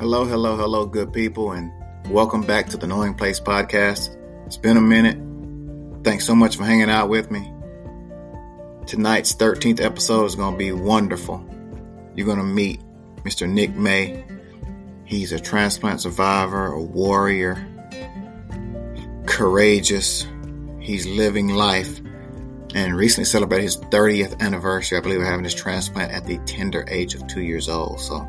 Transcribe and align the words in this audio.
Hello, 0.00 0.24
hello, 0.24 0.56
hello, 0.56 0.86
good 0.86 1.12
people, 1.12 1.52
and 1.52 1.70
welcome 2.08 2.40
back 2.40 2.66
to 2.70 2.78
the 2.78 2.86
Knowing 2.86 3.12
Place 3.12 3.38
podcast. 3.38 4.16
It's 4.46 4.56
been 4.56 4.78
a 4.78 4.80
minute. 4.80 5.18
Thanks 6.04 6.24
so 6.24 6.34
much 6.34 6.56
for 6.56 6.64
hanging 6.64 6.88
out 6.88 7.10
with 7.10 7.30
me. 7.30 7.52
Tonight's 8.86 9.34
13th 9.34 9.78
episode 9.78 10.24
is 10.24 10.36
going 10.36 10.54
to 10.54 10.58
be 10.58 10.72
wonderful. 10.72 11.44
You're 12.14 12.24
going 12.24 12.38
to 12.38 12.44
meet 12.44 12.80
Mr. 13.24 13.46
Nick 13.46 13.76
May. 13.76 14.24
He's 15.04 15.32
a 15.32 15.38
transplant 15.38 16.00
survivor, 16.00 16.68
a 16.68 16.80
warrior, 16.80 17.62
courageous. 19.26 20.26
He's 20.80 21.06
living 21.06 21.48
life 21.48 22.00
and 22.74 22.96
recently 22.96 23.26
celebrated 23.26 23.64
his 23.64 23.76
30th 23.76 24.40
anniversary. 24.40 24.96
I 24.96 25.02
believe, 25.02 25.20
of 25.20 25.26
having 25.26 25.44
his 25.44 25.52
transplant 25.52 26.10
at 26.10 26.24
the 26.24 26.38
tender 26.46 26.86
age 26.88 27.14
of 27.14 27.26
two 27.26 27.42
years 27.42 27.68
old. 27.68 28.00
So 28.00 28.26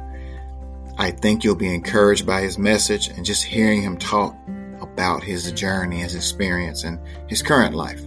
I 0.98 1.12
think 1.12 1.44
you'll 1.44 1.56
be 1.56 1.74
encouraged 1.74 2.26
by 2.26 2.42
his 2.42 2.58
message 2.58 3.08
and 3.08 3.26
just 3.26 3.44
hearing 3.44 3.82
him 3.82 3.98
talk 3.98 4.36
about 4.82 5.24
his 5.24 5.52
journey, 5.52 6.00
his 6.00 6.16
experience, 6.16 6.84
and 6.84 7.00
his 7.28 7.42
current 7.42 7.76
life. 7.76 8.02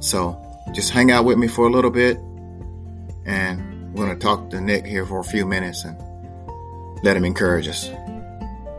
So 0.00 0.40
just 0.72 0.90
hang 0.90 1.10
out 1.10 1.24
with 1.24 1.38
me 1.38 1.48
for 1.48 1.66
a 1.66 1.70
little 1.70 1.90
bit, 1.90 2.18
and 3.24 3.94
we're 3.94 4.06
going 4.06 4.18
to 4.18 4.22
talk 4.22 4.50
to 4.50 4.60
Nick 4.60 4.86
here 4.86 5.06
for 5.06 5.20
a 5.20 5.24
few 5.24 5.46
minutes 5.46 5.84
and 5.84 5.96
let 7.04 7.16
him 7.16 7.24
encourage 7.24 7.68
us. 7.68 7.90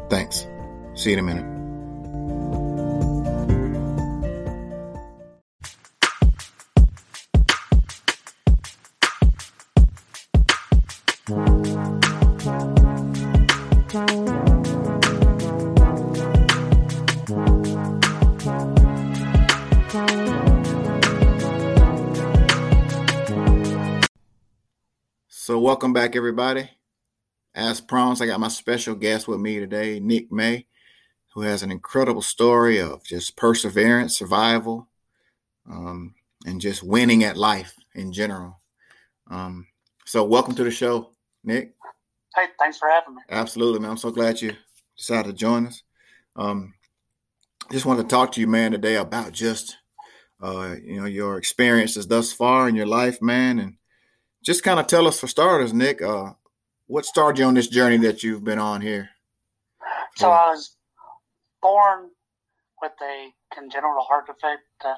Thanks. 0.09 0.47
See 0.95 1.11
you 1.11 1.17
in 1.17 1.19
a 1.19 1.23
minute. 1.23 1.62
Welcome 25.73 25.91
back, 25.91 26.15
everybody. 26.15 26.69
As 27.55 27.81
promised, 27.81 28.21
I 28.21 28.27
got 28.27 28.39
my 28.39 28.47
special 28.47 28.93
guest 28.93 29.27
with 29.27 29.39
me 29.39 29.57
today, 29.57 29.99
Nick 29.99 30.31
May, 30.31 30.67
who 31.33 31.41
has 31.41 31.63
an 31.63 31.71
incredible 31.71 32.21
story 32.21 32.77
of 32.77 33.03
just 33.03 33.35
perseverance, 33.35 34.15
survival, 34.15 34.87
um, 35.67 36.13
and 36.45 36.61
just 36.61 36.83
winning 36.83 37.23
at 37.23 37.37
life 37.37 37.73
in 37.95 38.13
general. 38.13 38.61
Um, 39.31 39.65
so, 40.05 40.23
welcome 40.23 40.53
to 40.53 40.63
the 40.63 40.69
show, 40.69 41.09
Nick. 41.43 41.73
Hey, 42.35 42.49
thanks 42.59 42.77
for 42.77 42.87
having 42.87 43.15
me. 43.15 43.23
Absolutely, 43.31 43.79
man. 43.79 43.89
I'm 43.89 43.97
so 43.97 44.11
glad 44.11 44.43
you 44.43 44.53
decided 44.95 45.29
to 45.29 45.33
join 45.33 45.65
us. 45.65 45.81
Um, 46.35 46.75
just 47.71 47.87
wanted 47.87 48.03
to 48.03 48.09
talk 48.09 48.31
to 48.33 48.41
you, 48.41 48.47
man, 48.47 48.73
today 48.73 48.97
about 48.97 49.31
just 49.31 49.75
uh, 50.39 50.75
you 50.83 51.01
know 51.01 51.07
your 51.07 51.39
experiences 51.39 52.05
thus 52.05 52.31
far 52.31 52.69
in 52.69 52.75
your 52.75 52.85
life, 52.85 53.23
man, 53.23 53.57
and 53.57 53.77
just 54.43 54.63
kind 54.63 54.79
of 54.79 54.87
tell 54.87 55.07
us 55.07 55.19
for 55.19 55.27
starters, 55.27 55.73
Nick, 55.73 56.01
uh, 56.01 56.33
what 56.87 57.05
started 57.05 57.39
you 57.39 57.45
on 57.45 57.53
this 57.53 57.67
journey 57.67 57.97
that 57.97 58.23
you've 58.23 58.43
been 58.43 58.59
on 58.59 58.81
here? 58.81 59.09
So 60.15 60.29
I 60.29 60.49
was 60.49 60.75
born 61.61 62.09
with 62.81 62.91
a 63.01 63.29
congenital 63.55 64.01
heart 64.01 64.27
defect. 64.27 64.61
Uh, 64.83 64.95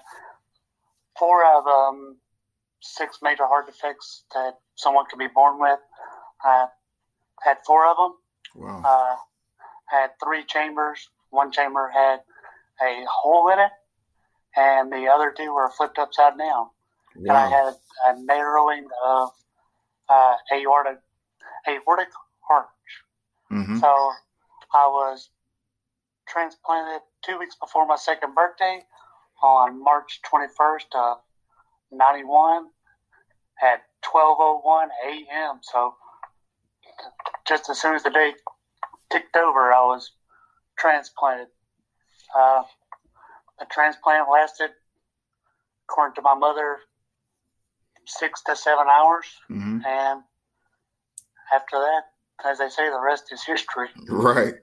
four 1.18 1.46
of 1.46 1.66
um, 1.68 2.18
six 2.82 3.20
major 3.22 3.46
heart 3.46 3.68
defects 3.68 4.24
that 4.34 4.56
someone 4.76 5.06
can 5.06 5.20
be 5.20 5.28
born 5.34 5.59
with. 5.59 5.80
I 6.44 6.66
had 7.44 7.58
four 7.66 7.88
of 7.88 7.98
them. 7.98 8.14
Wow. 8.56 8.82
Uh, 8.86 9.16
had 9.88 10.09
three 10.24 10.44
chambers. 10.44 11.09
One 11.30 11.52
chamber 11.52 11.92
had 11.94 12.20
a 12.81 13.06
hole 13.08 13.50
in 13.50 13.59
it, 13.59 13.72
and 14.58 14.92
the 14.92 15.08
other 15.08 15.34
two 15.36 15.53
were 15.53 15.69
flipped 15.69 16.00
upside 16.00 16.38
down. 16.38 16.68
And 17.16 17.31
I 17.31 17.48
had 17.48 17.74
a 18.06 18.19
narrowing 18.25 18.88
of 19.06 19.30
uh, 20.10 20.36
aortic, 20.54 21.00
aortic 21.68 22.10
arch. 22.50 22.68
hmm 23.50 23.78
So 23.80 23.88
I 24.74 24.88
was 24.88 25.30
transplanted 26.28 27.02
two 27.24 27.38
weeks 27.40 27.56
before 27.56 27.86
my 27.86 27.96
second 27.96 28.36
birthday 28.36 28.82
on 29.42 29.84
March 29.84 30.22
21st 30.32 30.86
of 30.96 31.18
91 31.92 32.68
at 33.64 33.84
12.01 34.04 34.88
a.m. 35.08 35.60
So 35.62 35.96
just 37.48 37.70
as 37.70 37.80
soon 37.82 37.96
as 37.96 38.04
the 38.04 38.10
day 38.10 38.34
ticked 39.12 39.36
over, 39.36 39.72
I 39.72 39.82
was 39.82 40.12
transplanted. 40.78 41.48
Uh, 42.36 42.64
the 43.60 43.66
transplant 43.72 44.30
lasted, 44.30 44.72
according 45.88 46.16
to 46.16 46.22
my 46.22 46.34
mother, 46.34 46.80
six 48.06 48.42
to 48.44 48.56
seven 48.56 48.86
hours. 48.92 49.26
hmm 49.48 49.80
And 49.86 50.22
after 51.54 51.78
that, 51.78 52.04
as 52.50 52.58
they 52.58 52.70
say, 52.70 52.90
the 52.90 53.00
rest 53.00 53.32
is 53.32 53.44
history. 53.44 53.90
Right. 54.08 54.56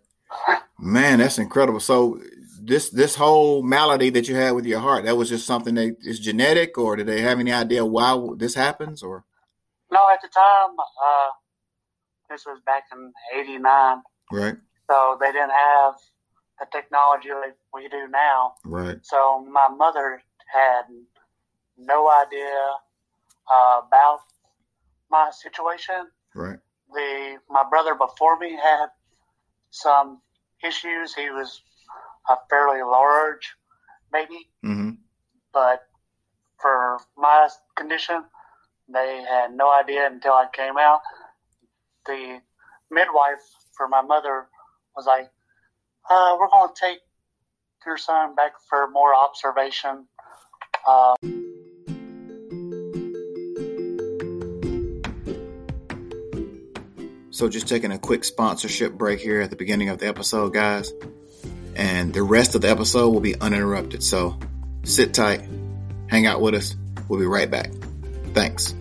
Man, 0.79 1.19
that's 1.19 1.39
incredible. 1.39 1.81
So 1.81 2.21
this 2.61 2.91
this 2.91 3.15
whole 3.15 3.63
malady 3.63 4.11
that 4.11 4.29
you 4.29 4.35
had 4.35 4.53
with 4.53 4.67
your 4.67 4.81
heart, 4.81 5.05
that 5.05 5.17
was 5.17 5.29
just 5.29 5.47
something 5.47 5.75
that 5.75 5.97
is 6.01 6.19
genetic, 6.21 6.77
or 6.79 6.97
did 6.97 7.07
they 7.07 7.21
have 7.21 7.39
any 7.41 7.53
idea 7.53 7.85
why 7.85 8.19
this 8.37 8.55
happens? 8.55 9.03
Or 9.03 9.25
No, 9.91 10.01
at 10.13 10.21
the 10.23 10.29
time, 10.29 10.71
uh, 10.79 11.31
this 12.31 12.45
was 12.47 12.61
back 12.65 12.85
in 12.93 13.13
'89, 13.39 14.03
right, 14.33 14.57
so 14.89 15.17
they 15.21 15.33
didn't 15.33 15.51
have 15.51 15.95
the 16.59 16.67
technology 16.73 17.31
like 17.33 17.57
we 17.75 17.89
do 17.89 18.09
now. 18.09 18.55
right, 18.65 18.99
So 19.03 19.45
my 19.51 19.69
mother 19.69 20.23
had 20.53 20.83
no 21.77 22.11
idea 22.11 22.55
uh, 23.51 23.81
about 23.87 24.21
my 25.11 25.31
situation. 25.33 26.09
right. 26.35 26.59
The 26.93 27.39
my 27.49 27.65
brother 27.69 27.95
before 27.95 28.39
me 28.39 28.53
had 28.53 28.87
some 29.71 30.21
issues. 30.63 31.15
He 31.15 31.31
was 31.31 31.63
a 32.29 32.37
fairly 32.51 32.83
large 32.83 33.57
baby, 34.13 34.49
hmm 34.63 34.91
but 35.53 35.81
for 36.61 36.99
my 37.17 37.49
condition, 37.77 38.25
they 38.89 39.25
had 39.29 39.53
no 39.55 39.71
idea 39.73 40.07
until 40.07 40.33
I 40.33 40.47
came 40.53 40.79
out. 40.79 41.01
The 42.07 42.41
midwife 42.91 43.43
for 43.77 43.89
my 43.89 44.03
mother 44.03 44.49
was 44.97 45.07
like, 45.07 45.31
uh, 46.11 46.37
"We're 46.39 46.49
going 46.49 46.69
to 46.75 46.81
take 46.81 47.01
your 47.87 47.97
son 47.97 48.35
back 48.35 48.53
for 48.69 48.89
more 48.91 49.15
observation." 49.15 50.07
Uh, 50.87 51.15
So 57.33 57.49
just 57.49 57.67
taking 57.67 57.91
a 57.93 57.99
quick 57.99 58.25
sponsorship 58.25 58.93
break 58.93 59.19
here 59.19 59.41
at 59.41 59.51
the 59.51 59.57
beginning 59.57 59.89
of 59.89 59.99
the 59.99 60.07
episode, 60.07 60.53
guys. 60.53 60.93
And 61.75 62.13
the 62.13 62.23
rest 62.23 62.55
of 62.55 62.61
the 62.61 62.69
episode 62.69 63.09
will 63.09 63.21
be 63.21 63.35
uninterrupted. 63.41 64.03
So 64.03 64.39
sit 64.85 65.15
tight, 65.15 65.43
hang 66.09 66.27
out 66.27 66.43
with 66.43 66.55
us. 66.55 66.77
We'll 67.09 67.19
be 67.21 67.27
right 67.27 67.51
back. 67.51 67.73
Thanks. 68.35 68.75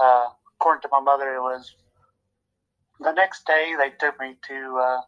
uh, 0.00 0.28
according 0.56 0.82
to 0.82 0.88
my 0.90 1.00
mother, 1.00 1.34
it 1.34 1.40
was 1.40 1.74
the 3.00 3.12
next 3.12 3.46
day 3.46 3.74
they 3.78 3.90
took 3.98 4.18
me 4.20 4.36
to 4.48 4.78
uh, 4.78 5.00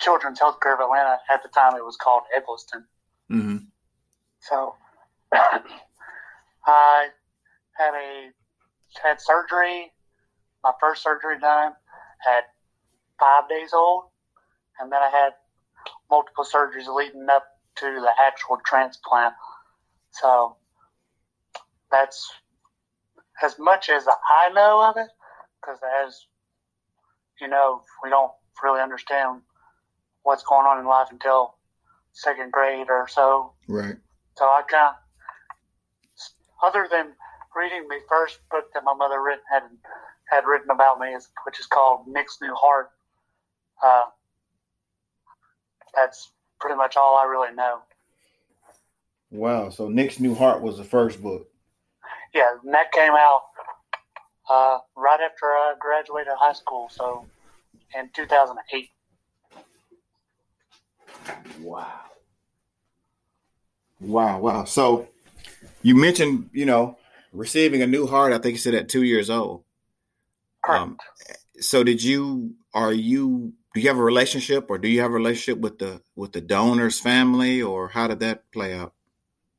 Children's 0.00 0.40
Healthcare 0.40 0.74
of 0.74 0.80
Atlanta. 0.80 1.18
At 1.30 1.42
the 1.42 1.48
time, 1.48 1.76
it 1.76 1.84
was 1.84 1.96
called 1.96 2.22
Egleston. 2.34 2.86
hmm 3.28 3.56
So 4.40 4.74
I 6.68 7.08
had 7.72 7.94
a 7.94 8.30
had 9.02 9.20
surgery, 9.20 9.92
my 10.62 10.72
first 10.80 11.02
surgery 11.02 11.38
done 11.40 11.72
at 12.28 12.44
five 13.18 13.48
days 13.48 13.72
old, 13.72 14.04
and 14.78 14.92
then 14.92 15.00
I 15.02 15.08
had 15.08 15.32
multiple 16.10 16.44
surgeries 16.44 16.92
leading 16.94 17.26
up 17.30 17.44
to 17.76 17.86
the 17.86 18.10
actual 18.26 18.58
transplant. 18.64 19.34
So 20.10 20.56
that's 21.90 22.30
as 23.42 23.58
much 23.58 23.88
as 23.88 24.06
I 24.08 24.50
know 24.50 24.82
of 24.82 24.96
it, 24.96 25.08
because 25.60 25.78
as 26.04 26.26
you 27.40 27.48
know, 27.48 27.82
we 28.02 28.10
don't 28.10 28.32
really 28.62 28.80
understand 28.80 29.42
what's 30.22 30.42
going 30.42 30.66
on 30.66 30.80
in 30.80 30.86
life 30.86 31.08
until 31.10 31.54
second 32.12 32.52
grade 32.52 32.88
or 32.90 33.06
so. 33.08 33.52
Right. 33.68 33.96
So 34.36 34.44
I 34.44 34.62
kind 34.68 34.88
of, 34.88 34.94
other 36.64 36.88
than 36.90 37.12
reading 37.56 37.86
the 37.88 38.00
first 38.08 38.38
book 38.50 38.72
that 38.74 38.84
my 38.84 38.94
mother 38.94 39.20
written 39.22 39.42
had 39.50 39.62
had 40.30 40.44
written 40.46 40.70
about 40.70 41.00
me, 41.00 41.14
which 41.44 41.58
is 41.58 41.66
called 41.66 42.06
Nick's 42.06 42.38
New 42.42 42.54
Heart. 42.54 42.90
Uh, 43.84 44.04
that's 45.94 46.30
pretty 46.60 46.76
much 46.76 46.96
all 46.96 47.16
I 47.18 47.24
really 47.24 47.54
know. 47.54 47.78
Wow. 49.30 49.70
So 49.70 49.88
Nick's 49.88 50.20
New 50.20 50.34
Heart 50.34 50.60
was 50.62 50.76
the 50.76 50.84
first 50.84 51.22
book. 51.22 51.48
Yeah, 52.34 52.48
and 52.62 52.74
that 52.74 52.92
came 52.92 53.12
out 53.12 53.42
Uh, 54.50 54.78
right 54.96 55.20
after 55.20 55.46
I 55.46 55.74
graduated 55.78 56.32
high 56.38 56.54
school, 56.54 56.88
so 56.90 57.26
in 57.94 58.08
2008. 58.14 58.90
Wow. 61.60 62.00
Wow, 64.00 64.38
wow. 64.40 64.64
So 64.64 65.08
you 65.82 65.94
mentioned, 65.94 66.50
you 66.52 66.66
know, 66.66 66.98
receiving 67.32 67.82
a 67.82 67.86
new 67.86 68.06
heart, 68.06 68.32
I 68.32 68.38
think 68.38 68.52
you 68.52 68.58
said 68.58 68.74
at 68.74 68.88
two 68.88 69.02
years 69.02 69.30
old. 69.30 69.64
Correct. 70.64 70.82
Um, 70.82 70.98
so 71.60 71.82
did 71.82 72.02
you 72.02 72.54
are 72.74 72.92
you 72.92 73.52
do 73.74 73.80
you 73.80 73.88
have 73.88 73.98
a 73.98 74.02
relationship 74.02 74.66
or 74.70 74.78
do 74.78 74.88
you 74.88 75.00
have 75.00 75.10
a 75.10 75.14
relationship 75.14 75.60
with 75.60 75.78
the 75.78 76.02
with 76.16 76.32
the 76.32 76.40
donor's 76.40 76.98
family 76.98 77.62
or 77.62 77.88
how 77.88 78.08
did 78.08 78.20
that 78.20 78.50
play 78.52 78.74
out? 78.74 78.92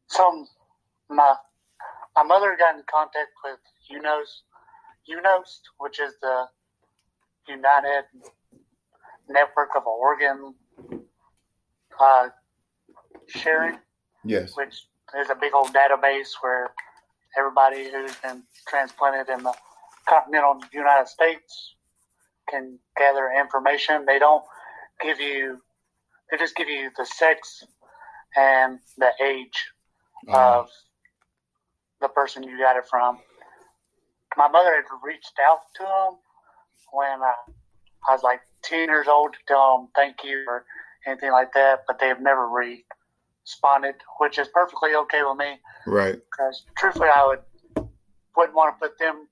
So 0.08 0.46
my 1.10 1.36
my 2.16 2.24
mother 2.24 2.56
got 2.58 2.76
in 2.76 2.84
contact 2.90 3.32
with 3.44 3.60
UNOS 3.92 4.44
UNOS, 5.10 5.62
which 5.80 6.00
is 6.00 6.14
the 6.22 6.46
United 7.48 8.06
Network 9.28 9.70
of 9.76 9.86
Organ 9.86 10.54
uh, 12.00 12.30
Sharing. 13.28 13.78
Yes. 14.24 14.56
Which 14.56 14.88
is 15.18 15.30
a 15.30 15.36
big 15.36 15.54
old 15.54 15.74
database 15.74 16.30
where 16.42 16.72
everybody 17.38 17.90
who's 17.90 18.16
been 18.18 18.44
transplanted 18.68 19.30
in 19.30 19.44
the 19.44 19.54
continental 20.08 20.60
United 20.74 21.08
States 21.08 21.76
can 22.50 22.80
gather 22.98 23.30
information. 23.40 24.06
They 24.06 24.20
don't 24.20 24.44
give 25.02 25.20
you, 25.20 25.60
they 26.32 26.38
just 26.38 26.56
give 26.56 26.68
you 26.68 26.90
the 26.98 27.06
sex 27.06 27.64
and 28.36 28.80
the 28.98 29.12
age 29.24 29.72
uh-huh. 30.28 30.62
of 30.62 30.70
the 32.02 32.08
person 32.08 32.44
you 32.44 32.58
got 32.58 32.78
it 32.78 32.86
from. 32.90 33.20
My 34.38 34.48
mother 34.48 34.76
had 34.76 34.86
reached 35.04 35.34
out 35.48 35.60
to 35.76 35.84
them 35.84 36.20
when 36.92 37.22
I, 37.22 37.34
I 38.08 38.14
was 38.14 38.24
like 38.24 38.42
10 38.64 38.88
years 38.90 39.08
old 39.08 39.34
to 39.34 39.40
tell 39.48 39.78
them 39.78 39.88
thank 39.96 40.24
you 40.24 40.46
or 40.48 40.66
anything 41.08 41.32
like 41.32 41.54
that, 41.54 41.82
but 41.88 42.00
they 42.00 42.08
have 42.08 42.22
never 42.22 42.48
responded, 43.50 43.96
which 44.20 44.38
is 44.38 44.48
perfectly 44.54 44.92
okay 44.96 45.22
with 45.24 45.38
me. 45.38 45.60
Right. 45.88 46.16
Because 46.16 46.64
truthfully, 46.78 47.10
I 47.14 47.26
would 47.26 47.88
wouldn't 48.38 48.56
want 48.56 48.76
to 48.76 48.88
put 48.88 48.98
them 49.00 49.28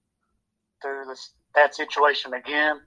through 0.81 1.05
this 1.07 1.31
that 1.55 1.75
situation 1.75 2.33
again. 2.33 2.81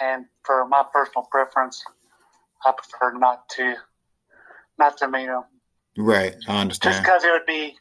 And 0.00 0.26
for 0.42 0.66
my 0.66 0.84
personal 0.92 1.26
preference, 1.30 1.82
I 2.64 2.72
prefer 2.72 3.16
not 3.18 3.48
to 3.50 3.74
not 4.78 4.96
to 4.98 5.08
meet 5.08 5.26
them. 5.26 5.44
Right, 5.96 6.34
I 6.48 6.60
understand. 6.60 6.94
Just 6.94 7.04
because 7.04 7.24
it 7.24 7.30
would 7.30 7.46
be 7.46 7.76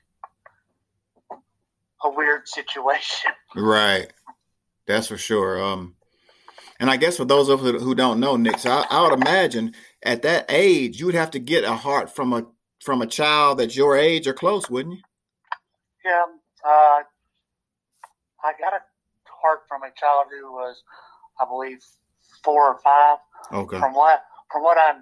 a 2.03 2.09
weird 2.09 2.47
situation. 2.47 3.31
Right, 3.55 4.11
that's 4.87 5.05
for 5.05 5.17
sure. 5.17 5.63
Um, 5.63 5.93
and 6.79 6.89
I 6.89 6.97
guess 6.97 7.17
for 7.17 7.25
those 7.25 7.49
of 7.49 7.63
you 7.63 7.77
who 7.77 7.93
don't 7.93 8.19
know, 8.19 8.35
Nick, 8.35 8.57
so 8.57 8.71
I, 8.71 8.85
I 8.89 9.01
would 9.03 9.21
imagine 9.21 9.75
at 10.01 10.23
that 10.23 10.45
age 10.49 10.99
you 10.99 11.05
would 11.05 11.13
have 11.13 11.29
to 11.31 11.39
get 11.39 11.63
a 11.63 11.73
heart 11.73 12.13
from 12.13 12.33
a 12.33 12.47
from 12.83 13.01
a 13.01 13.07
child 13.07 13.59
that's 13.59 13.75
your 13.75 13.97
age 13.97 14.27
or 14.27 14.33
close, 14.33 14.69
wouldn't 14.69 14.95
you? 14.95 15.01
Yeah, 16.05 16.25
uh, 16.65 17.01
I 18.43 18.51
got 18.59 18.73
a 18.73 18.81
heart 19.41 19.61
from 19.67 19.83
a 19.83 19.91
child 19.97 20.25
who 20.29 20.51
was, 20.51 20.83
I 21.39 21.45
believe, 21.45 21.79
four 22.43 22.67
or 22.67 22.79
five. 22.83 23.17
Okay. 23.51 23.79
From 23.79 23.93
what 23.93 24.23
from 24.51 24.63
what 24.63 24.77
I 24.77 24.93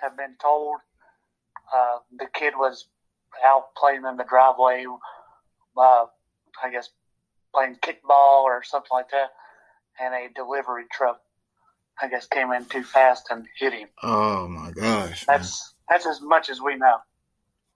have 0.00 0.16
been 0.16 0.36
told, 0.40 0.76
uh, 1.74 1.98
the 2.18 2.26
kid 2.34 2.54
was 2.56 2.86
out 3.44 3.74
playing 3.76 4.04
in 4.08 4.16
the 4.16 4.24
driveway. 4.24 4.86
Uh, 5.76 6.06
I 6.62 6.70
guess 6.70 6.90
playing 7.54 7.76
kickball 7.76 8.42
or 8.42 8.62
something 8.64 8.90
like 8.92 9.10
that, 9.10 9.30
and 10.00 10.14
a 10.14 10.32
delivery 10.34 10.84
truck, 10.90 11.20
I 12.00 12.08
guess, 12.08 12.26
came 12.26 12.52
in 12.52 12.64
too 12.66 12.82
fast 12.82 13.28
and 13.30 13.46
hit 13.58 13.72
him. 13.72 13.88
Oh 14.02 14.48
my 14.48 14.72
gosh! 14.72 15.24
That's 15.26 15.72
man. 15.88 15.96
that's 15.96 16.06
as 16.06 16.20
much 16.20 16.48
as 16.48 16.60
we 16.60 16.76
know. 16.76 16.98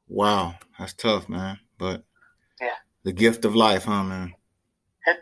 Wow, 0.08 0.56
that's 0.78 0.93
tough, 0.93 1.28
man. 1.28 1.58
But 1.78 2.04
yeah, 2.60 2.76
the 3.04 3.12
gift 3.12 3.44
of 3.44 3.56
life, 3.56 3.84
huh, 3.84 4.04
man? 4.04 4.34
It 5.06 5.19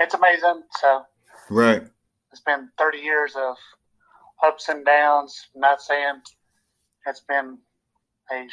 it's 0.00 0.14
amazing. 0.14 0.62
So 0.80 1.02
right, 1.50 1.82
it's 2.32 2.40
been 2.40 2.68
thirty 2.78 2.98
years 2.98 3.34
of 3.36 3.56
ups 4.44 4.68
and 4.68 4.84
downs. 4.84 5.48
I'm 5.54 5.60
not 5.60 5.82
saying 5.82 6.20
it's 7.06 7.20
been 7.20 7.58
a 8.32 8.46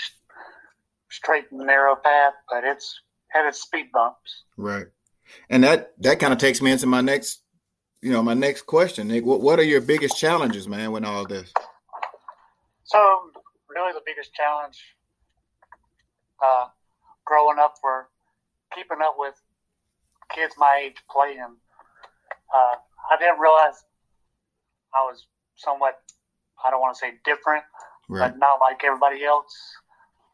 straight 1.09 1.45
and 1.51 1.65
narrow 1.65 1.95
path, 1.95 2.33
but 2.49 2.63
it's 2.63 2.99
had 3.29 3.47
its 3.47 3.61
speed 3.61 3.91
bumps. 3.93 4.43
Right, 4.57 4.87
and 5.49 5.63
that 5.63 5.93
that 5.99 6.19
kind 6.19 6.33
of 6.33 6.39
takes 6.39 6.61
me 6.61 6.71
into 6.71 6.87
my 6.87 7.01
next, 7.01 7.41
you 8.01 8.11
know, 8.11 8.23
my 8.23 8.33
next 8.33 8.63
question, 8.63 9.09
Nick. 9.09 9.25
What 9.25 9.41
what 9.41 9.59
are 9.59 9.63
your 9.63 9.81
biggest 9.81 10.17
challenges, 10.17 10.67
man, 10.67 10.91
with 10.91 11.05
all 11.05 11.25
this? 11.25 11.53
So 12.83 12.99
really, 13.69 13.93
the 13.93 14.01
biggest 14.05 14.33
challenge 14.33 14.83
uh, 16.43 16.65
growing 17.25 17.57
up 17.59 17.75
for 17.81 18.07
keeping 18.73 18.99
up 19.03 19.15
with 19.17 19.35
kids 20.33 20.55
my 20.57 20.81
age 20.85 20.95
playing. 21.09 21.55
Uh, 22.53 22.75
I 23.11 23.17
didn't 23.19 23.39
realize 23.39 23.83
I 24.93 24.99
was 24.99 25.25
somewhat, 25.55 25.99
I 26.65 26.69
don't 26.69 26.81
want 26.81 26.95
to 26.95 26.99
say 26.99 27.13
different, 27.23 27.63
right. 28.09 28.31
but 28.31 28.39
not 28.39 28.59
like 28.61 28.83
everybody 28.83 29.23
else. 29.23 29.55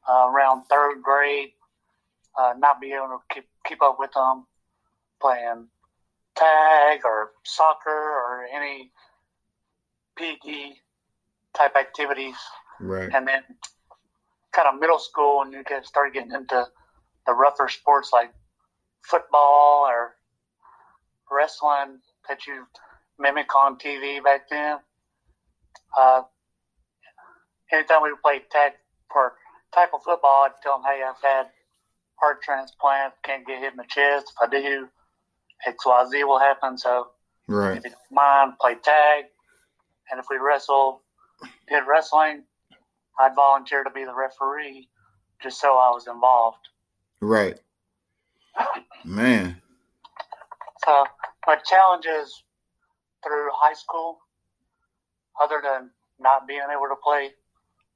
Uh, 0.09 0.30
around 0.30 0.63
third 0.69 1.01
grade, 1.04 1.50
uh, 2.39 2.54
not 2.57 2.80
being 2.80 2.94
able 2.94 3.07
to 3.07 3.18
keep 3.33 3.45
keep 3.68 3.81
up 3.83 3.98
with 4.00 4.12
them 4.13 4.45
playing 5.21 5.68
tag 6.38 7.01
or 7.04 7.31
soccer 7.44 7.89
or 7.89 8.45
any 8.54 8.92
PE 10.18 10.71
type 11.54 11.75
activities. 11.75 12.36
Right. 12.80 13.09
And 13.13 13.27
then 13.27 13.44
kind 14.54 14.68
of 14.68 14.80
middle 14.80 15.00
school 15.00 15.42
and 15.42 15.54
you 15.54 15.64
get 15.64 15.86
started 15.86 16.14
getting 16.14 16.32
into 16.32 16.66
the 17.26 17.34
rougher 17.34 17.68
sports 17.70 18.12
like 18.14 18.34
football 19.04 19.86
or 19.88 20.16
wrestling 21.32 22.00
that 22.28 22.46
you 22.48 22.66
mimic 23.20 23.56
on 23.56 23.78
TV 23.78 24.24
back 24.24 24.50
then. 24.50 24.78
Uh, 25.98 26.22
anytime 27.72 28.02
we 28.04 28.10
played 28.24 28.44
tag 28.52 28.74
for 29.12 29.34
type 29.74 29.90
of 29.94 30.02
football, 30.04 30.46
I'd 30.46 30.62
tell 30.64 30.78
them, 30.78 30.84
hey, 30.86 31.04
I've 31.04 31.22
had 31.22 31.48
heart 32.16 32.42
transplant, 32.42 33.14
can't 33.24 33.45
get 33.45 33.60
hit 33.60 33.71
in 33.71 33.78
the 33.78 33.86
chest. 33.88 34.31
If 34.42 34.48
I 34.48 34.62
do, 34.62 34.88
XYZ 35.68 36.28
will 36.28 36.40
happen. 36.40 36.78
So 36.78 37.07
right. 37.48 37.78
if 37.78 37.83
you 37.83 37.90
don't 37.90 38.12
mind, 38.12 38.54
play 38.60 38.76
tag. 38.76 39.26
And 40.10 40.19
if 40.19 40.26
we 40.30 40.38
wrestle, 40.38 41.02
did 41.68 41.83
wrestling, 41.88 42.44
I'd 43.19 43.36
volunteer 43.36 43.83
to 43.83 43.90
be 43.90 44.06
the 44.06 44.14
referee 44.14 44.90
just 45.42 45.59
so 45.59 45.78
I 45.78 45.90
was 45.90 46.07
involved. 46.07 46.68
Right. 47.21 47.59
Man. 49.04 49.62
So 50.86 51.06
my 51.45 51.57
challenges 51.66 52.44
through 53.24 53.50
high 53.54 53.74
school, 53.74 54.19
other 55.42 55.62
than 55.64 55.90
not 56.19 56.47
being 56.47 56.62
able 56.71 56.88
to 56.90 56.95
play 57.04 57.31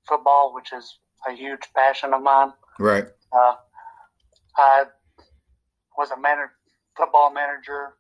football, 0.08 0.54
which 0.54 0.74
is 0.74 1.00
a 1.28 1.34
huge 1.34 1.62
passion 1.76 2.14
of 2.14 2.22
mine. 2.22 2.54
Right. 2.80 3.06
Uh, 3.32 3.56
I 4.58 4.86
was 5.98 6.12
a 6.12 6.20
manager, 6.20 6.52
football 6.98 7.32
manager 7.32 7.94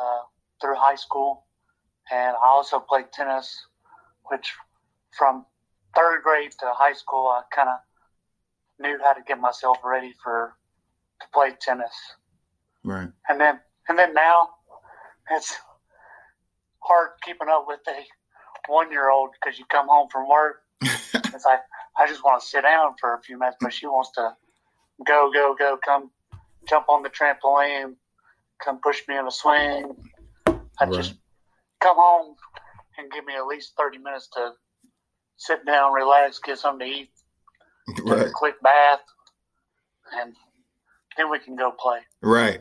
uh, 0.00 0.20
through 0.60 0.74
high 0.76 0.96
school, 0.96 1.46
and 2.10 2.36
I 2.36 2.46
also 2.46 2.78
played 2.80 3.06
tennis, 3.12 3.66
which 4.24 4.52
from 5.16 5.46
third 5.94 6.22
grade 6.22 6.52
to 6.60 6.72
high 6.72 6.92
school, 6.92 7.28
I 7.28 7.42
kind 7.54 7.68
of 7.68 7.78
knew 8.78 8.98
how 9.02 9.12
to 9.12 9.22
get 9.26 9.40
myself 9.40 9.78
ready 9.84 10.14
for 10.22 10.54
to 11.20 11.26
play 11.32 11.52
tennis. 11.60 11.92
Right. 12.84 13.08
And 13.28 13.40
then 13.40 13.60
and 13.88 13.98
then 13.98 14.14
now, 14.14 14.48
it's 15.30 15.54
hard 16.80 17.10
keeping 17.24 17.48
up 17.48 17.64
with 17.66 17.80
a 17.88 18.70
one 18.70 18.90
year 18.90 19.10
old 19.10 19.30
because 19.32 19.58
you 19.58 19.64
come 19.66 19.88
home 19.88 20.08
from 20.10 20.28
work. 20.28 20.62
it's 20.82 21.44
like 21.44 21.60
I 21.98 22.06
just 22.06 22.24
want 22.24 22.42
to 22.42 22.46
sit 22.46 22.62
down 22.62 22.94
for 23.00 23.14
a 23.14 23.20
few 23.22 23.38
minutes, 23.38 23.58
but 23.60 23.72
she 23.72 23.86
wants 23.86 24.10
to 24.12 24.34
go, 25.06 25.30
go, 25.32 25.54
go, 25.58 25.78
come 25.84 26.10
jump 26.68 26.88
on 26.88 27.02
the 27.02 27.10
trampoline, 27.10 27.94
come 28.64 28.78
push 28.80 29.02
me 29.08 29.16
in 29.16 29.26
a 29.26 29.30
swing. 29.30 29.96
I 30.46 30.84
right. 30.84 30.92
just 30.92 31.14
come 31.80 31.96
home 31.98 32.36
and 32.98 33.10
give 33.10 33.24
me 33.24 33.34
at 33.34 33.46
least 33.46 33.74
thirty 33.78 33.98
minutes 33.98 34.28
to 34.34 34.52
sit 35.42 35.64
down, 35.66 35.92
relax, 35.92 36.38
get 36.38 36.58
something 36.58 36.86
to 36.86 36.94
eat, 36.94 37.10
right. 38.04 38.18
take 38.18 38.26
a 38.28 38.30
quick 38.30 38.60
bath, 38.62 39.00
and 40.14 40.34
then 41.16 41.30
we 41.30 41.38
can 41.38 41.56
go 41.56 41.72
play. 41.72 41.98
Right. 42.22 42.60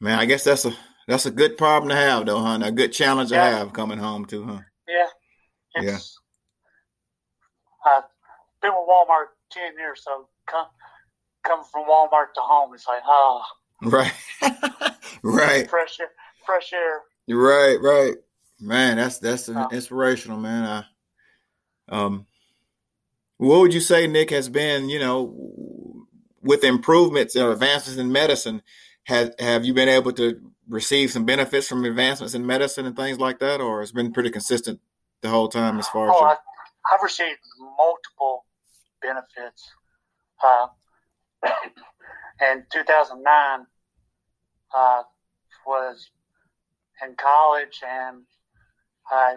Man, 0.00 0.18
I 0.18 0.24
guess 0.24 0.44
that's 0.44 0.64
a 0.64 0.72
that's 1.06 1.26
a 1.26 1.30
good 1.30 1.58
problem 1.58 1.90
to 1.90 1.96
have, 1.96 2.26
though, 2.26 2.40
huh? 2.40 2.58
A 2.62 2.72
good 2.72 2.92
challenge 2.92 3.30
yeah. 3.30 3.50
to 3.50 3.56
have 3.56 3.72
coming 3.72 3.98
home 3.98 4.24
too, 4.24 4.44
huh? 4.44 4.60
Yeah. 4.88 5.82
It's, 5.82 6.18
yeah. 7.86 7.92
I've 7.92 8.04
been 8.62 8.72
with 8.72 8.88
Walmart 8.88 9.26
ten 9.50 9.76
years, 9.76 10.02
so 10.04 10.28
come 10.46 10.66
coming 11.44 11.66
from 11.70 11.86
Walmart 11.86 12.32
to 12.34 12.40
home, 12.40 12.74
it's 12.74 12.86
like, 12.88 13.02
oh, 13.06 13.42
Right. 13.82 14.12
right. 15.22 15.68
Fresh 15.68 16.00
air, 16.00 16.10
fresh 16.46 16.72
air. 16.72 17.02
Right, 17.28 17.76
right. 17.80 18.14
Man, 18.60 18.96
that's 18.96 19.18
that's 19.18 19.48
Oh. 19.48 19.68
inspirational, 19.72 20.38
man. 20.38 20.64
I, 20.64 20.84
um, 21.88 22.26
what 23.36 23.60
would 23.60 23.74
you 23.74 23.80
say, 23.80 24.06
Nick, 24.06 24.30
has 24.30 24.48
been, 24.48 24.88
you 24.88 24.98
know, 24.98 26.06
with 26.42 26.64
improvements 26.64 27.36
or 27.36 27.52
advances 27.52 27.98
in 27.98 28.12
medicine, 28.12 28.62
has 29.04 29.32
have 29.38 29.64
you 29.64 29.74
been 29.74 29.88
able 29.88 30.12
to 30.12 30.40
receive 30.68 31.10
some 31.10 31.24
benefits 31.24 31.68
from 31.68 31.84
advancements 31.84 32.34
in 32.34 32.46
medicine 32.46 32.86
and 32.86 32.96
things 32.96 33.18
like 33.18 33.38
that, 33.40 33.60
or 33.60 33.82
it's 33.82 33.92
been 33.92 34.12
pretty 34.12 34.30
consistent 34.30 34.80
the 35.20 35.28
whole 35.28 35.48
time 35.48 35.78
as 35.78 35.88
far 35.88 36.08
as 36.08 36.14
Oh, 36.16 36.20
your- 36.20 36.28
I, 36.30 36.36
I've 36.92 37.02
received 37.02 37.38
multiple 37.76 38.44
benefits. 39.02 39.70
Uh, 40.42 40.66
in 42.40 42.64
2009, 42.72 43.66
uh, 44.74 45.02
was 45.66 46.10
in 47.02 47.14
college 47.16 47.80
and 47.86 48.22
I 49.10 49.36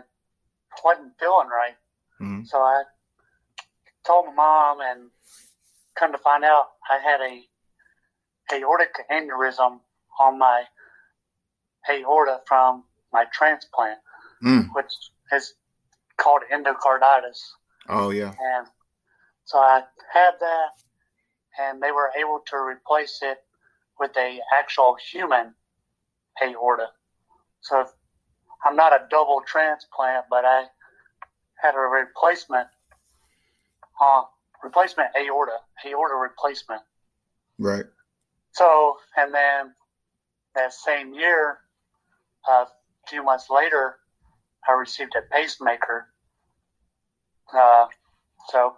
wasn't 0.84 1.14
feeling 1.20 1.48
right. 1.48 1.76
Mhm. 2.20 2.46
So 2.48 2.62
I 2.62 2.84
told 4.06 4.28
my 4.28 4.34
mom, 4.34 4.82
and 4.82 5.12
come 5.96 6.12
to 6.12 6.18
find 6.18 6.44
out, 6.44 6.68
I 6.90 6.98
had 6.98 7.22
a 7.22 7.50
aortic 8.54 8.96
aneurysm 9.12 9.82
on 10.20 10.38
my 10.38 10.68
aorta 11.90 12.42
from 12.48 12.86
my 13.12 13.26
transplant, 13.26 14.00
Mm. 14.44 14.74
which 14.74 14.94
is 15.32 15.56
called 16.18 16.44
endocarditis. 16.52 17.40
Oh 17.90 18.10
yeah. 18.10 18.34
And 18.40 18.68
so 19.46 19.60
I 19.60 19.86
had 20.12 20.40
that, 20.40 20.72
and 21.60 21.82
they 21.82 21.92
were 21.92 22.12
able 22.16 22.40
to 22.42 22.58
replace 22.58 23.22
it 23.22 23.46
with 24.00 24.16
a 24.18 24.42
actual 24.56 24.96
human 24.96 25.56
aorta. 26.42 26.94
So 27.62 27.86
I'm 28.64 28.76
not 28.76 28.94
a 28.94 29.08
double 29.10 29.42
transplant, 29.42 30.26
but 30.30 30.46
I 30.46 30.70
had 31.62 31.76
a 31.76 31.80
replacement, 31.80 32.68
uh, 34.02 34.24
replacement 34.64 35.10
aorta, 35.16 35.58
aorta 35.86 36.16
replacement. 36.16 36.82
Right. 37.58 37.86
So, 38.52 38.98
and 39.16 39.34
then 39.34 39.74
that 40.56 40.74
same 40.74 41.14
year, 41.14 41.60
a 42.48 42.66
few 43.08 43.24
months 43.24 43.48
later, 43.50 43.98
I 44.68 44.74
received 44.74 45.14
a 45.16 45.22
pacemaker. 45.34 46.08
Uh, 47.56 47.86
so 48.50 48.76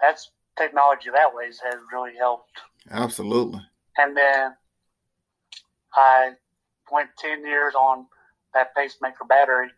that's 0.00 0.30
technology 0.56 1.10
that 1.12 1.34
ways 1.34 1.60
has 1.64 1.76
really 1.92 2.16
helped. 2.16 2.50
Absolutely. 2.90 3.60
And 3.96 4.16
then 4.16 4.54
I 5.94 6.32
went 6.90 7.10
10 7.18 7.44
years 7.46 7.74
on 7.74 8.06
that 8.54 8.74
pacemaker 8.74 9.24
battery, 9.24 9.68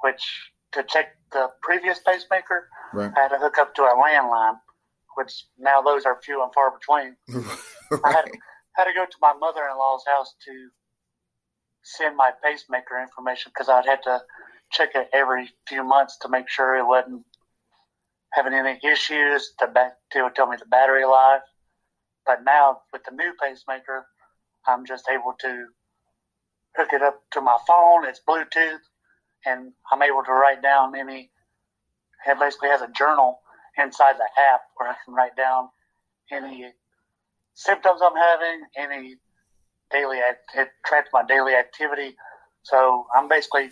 which 0.00 0.50
to 0.72 0.82
check 0.82 1.16
the 1.32 1.48
previous 1.62 1.98
pacemaker, 2.00 2.68
Right. 2.92 3.12
I 3.16 3.22
had 3.22 3.28
to 3.28 3.38
hook 3.38 3.58
up 3.58 3.74
to 3.74 3.82
a 3.82 3.94
landline, 3.94 4.58
which 5.16 5.46
now 5.58 5.82
those 5.82 6.04
are 6.04 6.20
few 6.22 6.42
and 6.42 6.52
far 6.52 6.70
between. 6.70 7.16
I 8.04 8.12
had, 8.12 8.24
had 8.74 8.84
to 8.84 8.94
go 8.94 9.04
to 9.04 9.16
my 9.20 9.32
mother 9.34 9.62
in 9.70 9.76
law's 9.76 10.04
house 10.06 10.34
to 10.46 10.68
send 11.82 12.16
my 12.16 12.30
pacemaker 12.42 13.00
information 13.00 13.52
because 13.54 13.68
I'd 13.68 13.86
had 13.86 14.02
to 14.04 14.20
check 14.72 14.90
it 14.94 15.08
every 15.12 15.50
few 15.68 15.84
months 15.84 16.18
to 16.22 16.28
make 16.28 16.48
sure 16.48 16.76
it 16.76 16.86
wasn't 16.86 17.24
having 18.32 18.54
any 18.54 18.78
issues. 18.82 19.52
The 19.60 19.66
back, 19.66 19.94
they 20.14 20.22
would 20.22 20.34
tell 20.34 20.46
me 20.46 20.56
the 20.58 20.66
battery 20.66 21.04
life. 21.04 21.42
But 22.24 22.44
now 22.44 22.80
with 22.92 23.04
the 23.04 23.14
new 23.14 23.32
pacemaker, 23.40 24.06
I'm 24.66 24.84
just 24.84 25.08
able 25.08 25.34
to 25.40 25.66
hook 26.76 26.88
it 26.92 27.02
up 27.02 27.22
to 27.32 27.40
my 27.40 27.56
phone. 27.66 28.04
It's 28.04 28.20
Bluetooth, 28.26 28.80
and 29.46 29.72
I'm 29.90 30.02
able 30.02 30.22
to 30.24 30.32
write 30.32 30.62
down 30.62 30.96
any. 30.96 31.30
It 32.26 32.38
basically 32.40 32.68
has 32.70 32.82
a 32.82 32.88
journal 32.88 33.40
inside 33.78 34.16
the 34.16 34.28
app 34.52 34.62
where 34.76 34.90
I 34.90 34.94
can 35.04 35.14
write 35.14 35.36
down 35.36 35.68
any 36.32 36.66
symptoms 37.54 38.00
I'm 38.02 38.16
having, 38.16 38.62
any 38.76 39.16
daily 39.90 40.18
it 40.18 40.68
tracks 40.84 41.10
my 41.12 41.24
daily 41.24 41.54
activity. 41.54 42.16
So 42.62 43.06
I'm 43.16 43.28
basically 43.28 43.70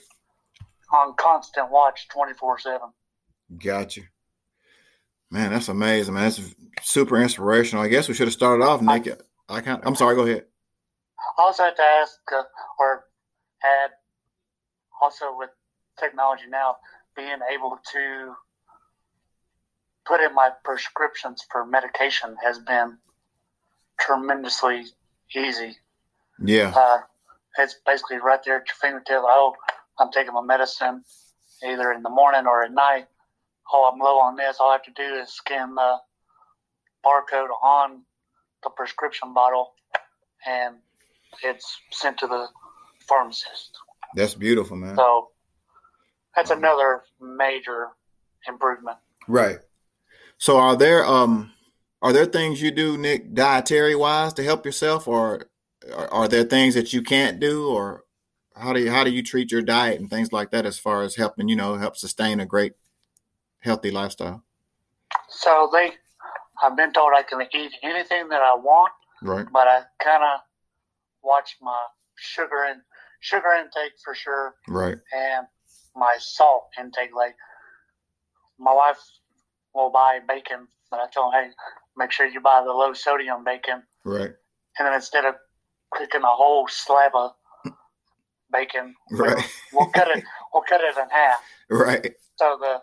on 0.92 1.14
constant 1.16 1.70
watch 1.70 2.08
24 2.08 2.58
seven. 2.60 2.88
Gotcha. 3.62 4.02
Man, 5.30 5.50
that's 5.50 5.68
amazing, 5.68 6.14
man. 6.14 6.24
That's 6.24 6.54
super 6.82 7.20
inspirational. 7.20 7.84
I 7.84 7.88
guess 7.88 8.08
we 8.08 8.14
should 8.14 8.28
have 8.28 8.34
started 8.34 8.62
off, 8.62 8.82
Nick. 8.82 9.20
I 9.48 9.60
can't. 9.60 9.82
I'm 9.84 9.96
sorry. 9.96 10.14
Go 10.14 10.22
ahead. 10.22 10.44
I 11.38 11.42
also 11.42 11.64
have 11.64 11.74
to 11.74 11.82
ask, 11.82 12.18
uh, 12.32 12.42
or 12.78 13.04
add, 13.64 13.90
also 15.02 15.36
with 15.36 15.50
technology 16.04 16.44
now, 16.50 16.76
being 17.16 17.38
able 17.52 17.78
to 17.92 18.34
put 20.06 20.20
in 20.20 20.34
my 20.34 20.50
prescriptions 20.64 21.44
for 21.50 21.64
medication 21.64 22.36
has 22.44 22.58
been 22.58 22.98
tremendously 23.98 24.84
easy. 25.34 25.76
Yeah. 26.38 26.72
Uh, 26.76 26.98
it's 27.58 27.76
basically 27.86 28.18
right 28.18 28.40
there 28.44 28.56
at 28.56 28.66
your 28.68 28.76
fingertip. 28.80 29.22
Oh, 29.22 29.54
I'm 29.98 30.10
taking 30.10 30.34
my 30.34 30.42
medicine 30.42 31.04
either 31.66 31.92
in 31.92 32.02
the 32.02 32.10
morning 32.10 32.46
or 32.46 32.64
at 32.64 32.72
night. 32.72 33.06
Oh, 33.72 33.90
I'm 33.90 33.98
low 33.98 34.18
on 34.18 34.36
this. 34.36 34.56
All 34.60 34.70
I 34.70 34.72
have 34.74 34.82
to 34.82 34.90
do 34.90 35.20
is 35.22 35.32
scan 35.32 35.74
the 35.74 35.96
barcode 37.04 37.48
on 37.62 38.02
the 38.62 38.70
prescription 38.70 39.32
bottle, 39.32 39.72
and 40.46 40.76
it's 41.42 41.78
sent 41.90 42.18
to 42.18 42.26
the 42.26 42.48
pharmacist. 43.08 43.78
That's 44.14 44.34
beautiful, 44.34 44.76
man. 44.76 44.96
So 44.96 45.30
that's 46.36 46.50
another 46.50 47.02
major 47.20 47.88
improvement. 48.48 48.98
Right. 49.28 49.58
So 50.38 50.58
are 50.58 50.76
there 50.76 51.04
um 51.04 51.52
are 52.02 52.12
there 52.12 52.26
things 52.26 52.60
you 52.60 52.70
do, 52.70 52.98
Nick, 52.98 53.32
dietary 53.32 53.94
wise 53.94 54.34
to 54.34 54.44
help 54.44 54.66
yourself 54.66 55.08
or 55.08 55.46
are, 55.94 56.08
are 56.12 56.28
there 56.28 56.44
things 56.44 56.74
that 56.74 56.92
you 56.92 57.02
can't 57.02 57.40
do 57.40 57.68
or 57.68 58.04
how 58.56 58.72
do 58.72 58.80
you 58.80 58.90
how 58.90 59.04
do 59.04 59.10
you 59.10 59.22
treat 59.22 59.50
your 59.50 59.62
diet 59.62 60.00
and 60.00 60.10
things 60.10 60.32
like 60.32 60.50
that 60.50 60.66
as 60.66 60.78
far 60.78 61.02
as 61.02 61.16
helping, 61.16 61.48
you 61.48 61.56
know, 61.56 61.76
help 61.76 61.96
sustain 61.96 62.40
a 62.40 62.46
great 62.46 62.72
healthy 63.60 63.90
lifestyle? 63.90 64.44
So 65.28 65.68
they, 65.72 65.92
I've 66.62 66.76
been 66.76 66.92
told 66.92 67.12
I 67.14 67.22
can 67.22 67.40
eat 67.52 67.72
anything 67.82 68.28
that 68.28 68.42
I 68.42 68.54
want, 68.54 68.92
Right. 69.22 69.46
but 69.52 69.66
I 69.66 69.82
kind 70.02 70.22
of 70.22 70.40
watch 71.22 71.56
my 71.60 71.80
sugar 72.16 72.64
and 72.68 72.80
sugar 73.20 73.52
intake 73.58 73.92
for 74.04 74.14
sure, 74.14 74.54
Right. 74.68 74.96
and 75.12 75.46
my 75.96 76.14
salt 76.18 76.64
intake. 76.78 77.14
Like 77.14 77.34
my 78.58 78.72
wife 78.72 78.98
will 79.74 79.90
buy 79.90 80.20
bacon, 80.26 80.68
but 80.90 81.00
I 81.00 81.06
tell 81.12 81.30
her, 81.30 81.42
hey, 81.44 81.50
make 81.96 82.12
sure 82.12 82.26
you 82.26 82.40
buy 82.40 82.62
the 82.64 82.72
low 82.72 82.92
sodium 82.92 83.44
bacon, 83.44 83.82
Right. 84.04 84.30
and 84.78 84.86
then 84.86 84.92
instead 84.94 85.24
of 85.24 85.34
cooking 85.90 86.22
a 86.22 86.26
whole 86.26 86.66
slab 86.68 87.12
of 87.14 87.32
bacon, 88.52 88.94
Right. 89.10 89.44
we'll 89.72 89.90
cut 89.90 90.08
it. 90.08 90.24
We'll 90.52 90.62
cut 90.62 90.80
it 90.80 90.96
in 90.96 91.08
half. 91.10 91.40
Right. 91.70 92.14
So 92.36 92.58
the 92.60 92.82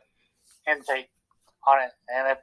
intake 0.71 1.09
on 1.67 1.81
it, 1.81 1.91
and 2.13 2.27
if 2.29 2.37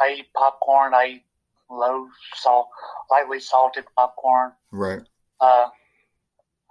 I 0.00 0.10
eat 0.18 0.26
popcorn, 0.34 0.94
I 0.94 1.06
eat 1.06 1.24
low 1.70 2.08
salt, 2.34 2.68
lightly 3.10 3.40
salted 3.40 3.84
popcorn. 3.96 4.52
Right. 4.72 5.00
Uh, 5.40 5.68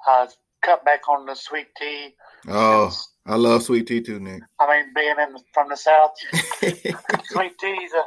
I 0.07 0.27
cut 0.65 0.83
back 0.83 1.07
on 1.07 1.25
the 1.25 1.35
sweet 1.35 1.67
tea. 1.77 2.15
Oh, 2.47 2.91
I 3.25 3.35
love 3.35 3.63
sweet 3.63 3.87
tea 3.87 4.01
too, 4.01 4.19
Nick. 4.19 4.41
I 4.59 4.67
mean, 4.67 4.93
being 4.95 5.15
in 5.19 5.35
from 5.53 5.69
the 5.69 5.77
south, 5.77 6.11
sweet 6.61 7.57
tea's 7.59 7.91
a, 7.93 8.03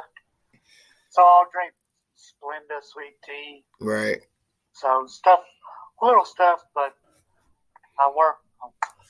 so 1.09 1.21
I'll 1.23 1.47
drink 1.51 1.73
Splenda 2.17 2.79
sweet 2.83 3.15
tea. 3.25 3.63
right. 3.81 4.19
So 4.73 5.05
stuff, 5.07 5.39
little 6.01 6.25
stuff, 6.25 6.59
but 6.75 6.93
I 7.99 8.11
work. 8.15 8.35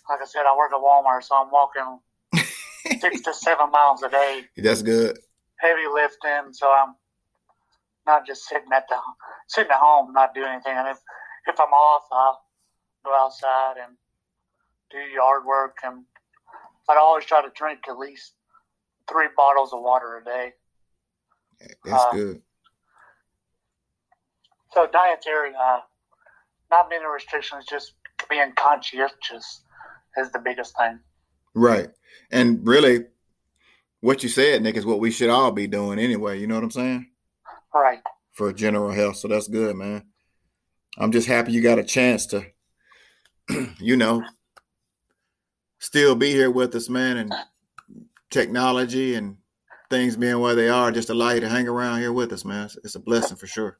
Like 0.10 0.22
I 0.22 0.26
said, 0.26 0.42
I 0.50 0.58
work 0.58 0.72
at 0.74 0.82
Walmart, 0.82 1.24
so 1.24 1.36
I'm 1.36 1.52
walking 1.52 2.00
six 3.00 3.22
to 3.22 3.34
seven 3.34 3.70
miles 3.72 4.02
a 4.02 4.10
day. 4.10 4.42
That's 4.58 4.82
good. 4.82 5.20
heavy 5.60 5.86
lifting, 5.94 6.54
so 6.54 6.68
I'm 6.72 6.96
not 8.08 8.26
just 8.26 8.48
sitting 8.48 8.72
at 8.74 8.86
the 8.90 8.96
sitting 9.48 9.72
at 9.72 9.78
home 9.80 10.14
not 10.14 10.34
doing 10.34 10.48
anything. 10.50 10.74
And 10.76 10.88
if 10.88 10.98
if 11.48 11.60
I'm 11.60 11.68
off, 11.70 12.04
I'll 12.12 12.40
go 13.04 13.16
outside 13.18 13.76
and 13.84 13.96
do 14.92 14.98
yard 14.98 15.46
work, 15.46 15.78
and 15.84 16.04
I'd 16.90 16.98
always 16.98 17.26
try 17.26 17.42
to 17.42 17.52
drink 17.56 17.82
at 17.88 17.98
least 17.98 18.34
three 19.10 19.28
bottles 19.36 19.74
of 19.74 19.82
water 19.82 20.18
a 20.18 20.24
day. 20.24 20.54
That's 21.84 22.04
Uh, 22.06 22.12
good. 22.12 22.42
So 24.74 24.88
dietary, 24.88 25.54
uh, 25.56 25.82
not 26.70 26.90
many 26.90 27.06
restrictions, 27.06 27.66
just 27.66 27.94
being 28.30 28.54
conscientious 28.54 29.64
is 30.18 30.32
the 30.32 30.40
biggest 30.40 30.76
thing. 30.78 31.00
Right. 31.56 31.90
And 32.32 32.66
really 32.68 33.08
what 34.02 34.24
you 34.24 34.30
said, 34.30 34.62
Nick, 34.62 34.76
is 34.76 34.86
what 34.86 35.00
we 35.00 35.12
should 35.12 35.30
all 35.30 35.52
be 35.52 35.68
doing 35.68 36.00
anyway. 36.00 36.40
You 36.40 36.48
know 36.48 36.56
what 36.56 36.64
I'm 36.64 36.72
saying? 36.72 37.10
Right. 37.74 38.02
For 38.32 38.54
general 38.54 38.92
health. 38.92 39.18
So 39.18 39.28
that's 39.28 39.48
good, 39.48 39.76
man. 39.76 40.06
I'm 40.98 41.12
just 41.12 41.28
happy 41.28 41.52
you 41.52 41.62
got 41.62 41.80
a 41.80 41.84
chance 41.84 42.26
to, 42.28 42.46
you 43.80 43.98
know, 43.98 44.24
still 45.80 46.16
be 46.16 46.32
here 46.32 46.52
with 46.52 46.76
us, 46.76 46.90
man, 46.90 47.18
and 47.18 47.34
technology 48.30 49.16
and 49.16 49.38
things 49.90 50.16
being 50.16 50.40
where 50.40 50.56
they 50.56 50.70
are, 50.70 50.92
just 50.92 51.10
allow 51.10 51.32
you 51.32 51.40
to 51.40 51.50
hang 51.50 51.68
around 51.68 52.00
here 52.00 52.14
with 52.14 52.32
us, 52.32 52.46
man. 52.46 52.66
It's, 52.66 52.78
it's 52.84 52.96
a 52.96 53.00
blessing 53.00 53.38
for 53.38 53.48
sure. 53.48 53.80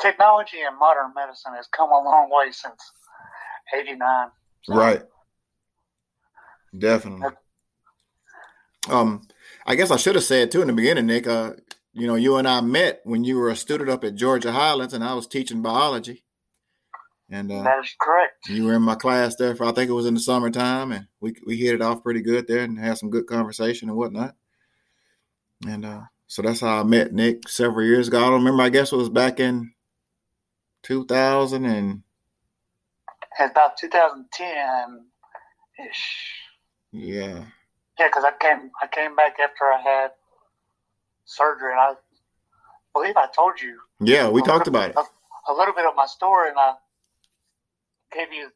Technology 0.00 0.58
and 0.66 0.78
modern 0.78 1.12
medicine 1.14 1.52
has 1.54 1.66
come 1.68 1.90
a 1.90 2.02
long 2.02 2.28
way 2.30 2.50
since 2.50 2.80
'89. 3.74 4.28
So. 4.62 4.74
Right. 4.74 5.02
Definitely. 6.76 7.28
Um, 8.90 9.22
I 9.66 9.76
guess 9.76 9.90
I 9.90 9.96
should 9.96 10.16
have 10.16 10.24
said 10.24 10.50
too 10.50 10.60
in 10.60 10.66
the 10.66 10.72
beginning, 10.72 11.06
Nick. 11.06 11.26
Uh, 11.26 11.52
you 11.92 12.08
know, 12.08 12.16
you 12.16 12.36
and 12.36 12.48
I 12.48 12.60
met 12.60 13.00
when 13.04 13.22
you 13.22 13.38
were 13.38 13.50
a 13.50 13.56
student 13.56 13.88
up 13.88 14.02
at 14.02 14.16
Georgia 14.16 14.50
Highlands, 14.50 14.92
and 14.92 15.04
I 15.04 15.14
was 15.14 15.28
teaching 15.28 15.62
biology. 15.62 16.23
And 17.30 17.50
uh, 17.50 17.62
that 17.62 17.82
is 17.82 17.94
correct. 18.00 18.48
You 18.48 18.64
were 18.64 18.74
in 18.74 18.82
my 18.82 18.94
class 18.94 19.36
there 19.36 19.56
for 19.56 19.64
I 19.64 19.72
think 19.72 19.90
it 19.90 19.94
was 19.94 20.06
in 20.06 20.14
the 20.14 20.20
summertime, 20.20 20.92
and 20.92 21.06
we 21.20 21.34
we 21.46 21.56
hit 21.56 21.74
it 21.74 21.82
off 21.82 22.02
pretty 22.02 22.20
good 22.20 22.46
there 22.46 22.60
and 22.60 22.78
had 22.78 22.98
some 22.98 23.10
good 23.10 23.26
conversation 23.26 23.88
and 23.88 23.96
whatnot. 23.96 24.34
And 25.66 25.84
uh, 25.84 26.02
so 26.26 26.42
that's 26.42 26.60
how 26.60 26.80
I 26.80 26.82
met 26.82 27.12
Nick 27.12 27.48
several 27.48 27.86
years 27.86 28.08
ago. 28.08 28.18
I 28.18 28.22
don't 28.22 28.44
remember. 28.44 28.62
I 28.62 28.68
guess 28.68 28.92
it 28.92 28.96
was 28.96 29.08
back 29.08 29.40
in 29.40 29.72
two 30.82 31.06
thousand 31.06 31.64
and 31.64 32.02
about 33.40 33.76
two 33.78 33.88
thousand 33.88 34.26
ten 34.32 35.06
ish. 35.88 36.40
Yeah. 36.92 37.44
Yeah, 37.98 38.08
because 38.08 38.24
I 38.24 38.32
came 38.40 38.70
I 38.82 38.86
came 38.86 39.16
back 39.16 39.36
after 39.42 39.64
I 39.64 39.80
had 39.80 40.10
surgery, 41.24 41.72
and 41.72 41.80
I 41.80 41.94
believe 42.92 43.16
I 43.16 43.26
told 43.34 43.60
you. 43.60 43.78
Yeah, 44.00 44.28
we 44.28 44.42
talked 44.42 44.66
about 44.66 44.90
it. 44.90 44.96
A, 44.96 45.52
a, 45.52 45.54
little 45.54 45.74
bit 45.74 45.86
of 45.86 45.94
my 45.96 46.06
story, 46.06 46.50
and 46.50 46.58
I 46.58 46.74
gave 48.14 48.32
you 48.32 48.48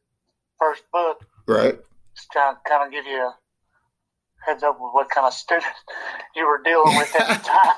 first 0.59 0.83
book. 0.91 1.25
Right. 1.47 1.77
Just 2.15 2.31
trying 2.31 2.55
to 2.55 2.59
kind 2.67 2.85
of 2.85 2.91
give 2.91 3.05
you 3.05 3.17
a 3.17 3.35
heads 4.45 4.63
up 4.63 4.77
with 4.79 4.93
what 4.93 5.09
kind 5.09 5.27
of 5.27 5.33
student 5.33 5.65
you 6.35 6.47
were 6.47 6.61
dealing 6.63 6.95
with 6.97 7.15
at 7.19 7.27
the 7.27 7.43
time. 7.49 7.75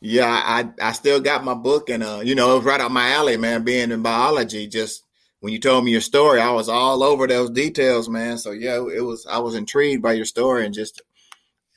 yeah, 0.00 0.28
I 0.28 0.68
I 0.80 0.92
still 0.92 1.20
got 1.20 1.44
my 1.44 1.54
book, 1.54 1.90
and 1.90 2.02
uh, 2.02 2.20
you 2.22 2.34
know, 2.34 2.52
it 2.52 2.56
was 2.56 2.64
right 2.64 2.80
up 2.80 2.92
my 2.92 3.10
alley, 3.10 3.36
man. 3.36 3.64
Being 3.64 3.90
in 3.90 4.02
biology, 4.02 4.66
just 4.66 5.04
when 5.40 5.52
you 5.52 5.58
told 5.58 5.84
me 5.84 5.90
your 5.90 6.00
story, 6.00 6.40
I 6.40 6.50
was 6.50 6.68
all 6.68 7.02
over 7.02 7.26
those 7.26 7.50
details, 7.50 8.08
man. 8.08 8.38
So 8.38 8.50
yeah, 8.52 8.76
it 8.76 9.04
was. 9.04 9.26
I 9.26 9.38
was 9.38 9.54
intrigued 9.54 10.02
by 10.02 10.12
your 10.12 10.26
story 10.26 10.64
and 10.64 10.74
just, 10.74 11.02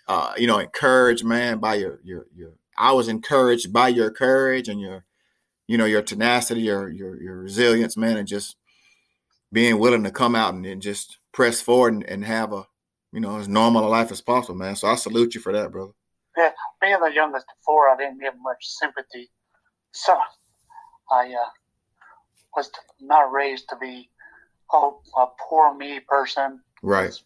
uh, 0.08 0.34
you 0.38 0.48
know, 0.48 0.60
encouraged, 0.60 1.26
man, 1.26 1.60
by 1.60 1.76
your 1.76 2.00
your 2.04 2.28
your. 2.36 2.52
I 2.78 2.94
was 2.94 3.08
encouraged 3.08 3.72
by 3.72 3.90
your 3.90 4.10
courage 4.10 4.68
and 4.68 4.82
your, 4.82 5.06
you 5.68 5.78
know, 5.78 5.86
your 5.86 6.02
tenacity, 6.02 6.62
your 6.62 6.90
your 6.90 7.22
your 7.22 7.38
resilience, 7.38 7.96
man, 7.96 8.18
and 8.18 8.28
just 8.28 8.58
being 9.54 9.78
willing 9.78 10.04
to 10.04 10.12
come 10.12 10.36
out 10.36 10.54
and, 10.54 10.66
and 10.66 10.82
just 10.82 11.18
press 11.32 11.62
forward 11.62 11.94
and, 11.94 12.04
and 12.04 12.26
have 12.26 12.52
a, 12.52 12.66
you 13.14 13.20
know, 13.20 13.38
as 13.38 13.48
normal 13.48 13.86
a 13.86 13.88
life 13.88 14.12
as 14.12 14.20
possible, 14.20 14.56
man. 14.56 14.76
So 14.76 14.88
I 14.88 14.96
salute 14.96 15.36
you 15.36 15.42
for 15.42 15.54
that, 15.54 15.72
brother. 15.72 15.92
Yeah, 16.36 16.50
being 16.82 17.00
the 17.00 17.14
youngest 17.14 17.46
of 17.50 17.64
four, 17.64 17.90
I 17.90 17.96
didn't 17.96 18.20
get 18.20 18.34
much 18.42 18.66
sympathy. 18.66 19.30
So 19.92 20.18
I 21.12 21.28
uh, 21.28 21.50
was 22.56 22.72
not 23.00 23.32
raised 23.32 23.70
to 23.70 23.76
be 23.80 24.10
oh, 24.74 25.00
a 25.16 25.28
poor 25.48 25.76
me 25.76 26.00
person. 26.00 26.62
Right. 26.82 27.06
Just 27.06 27.24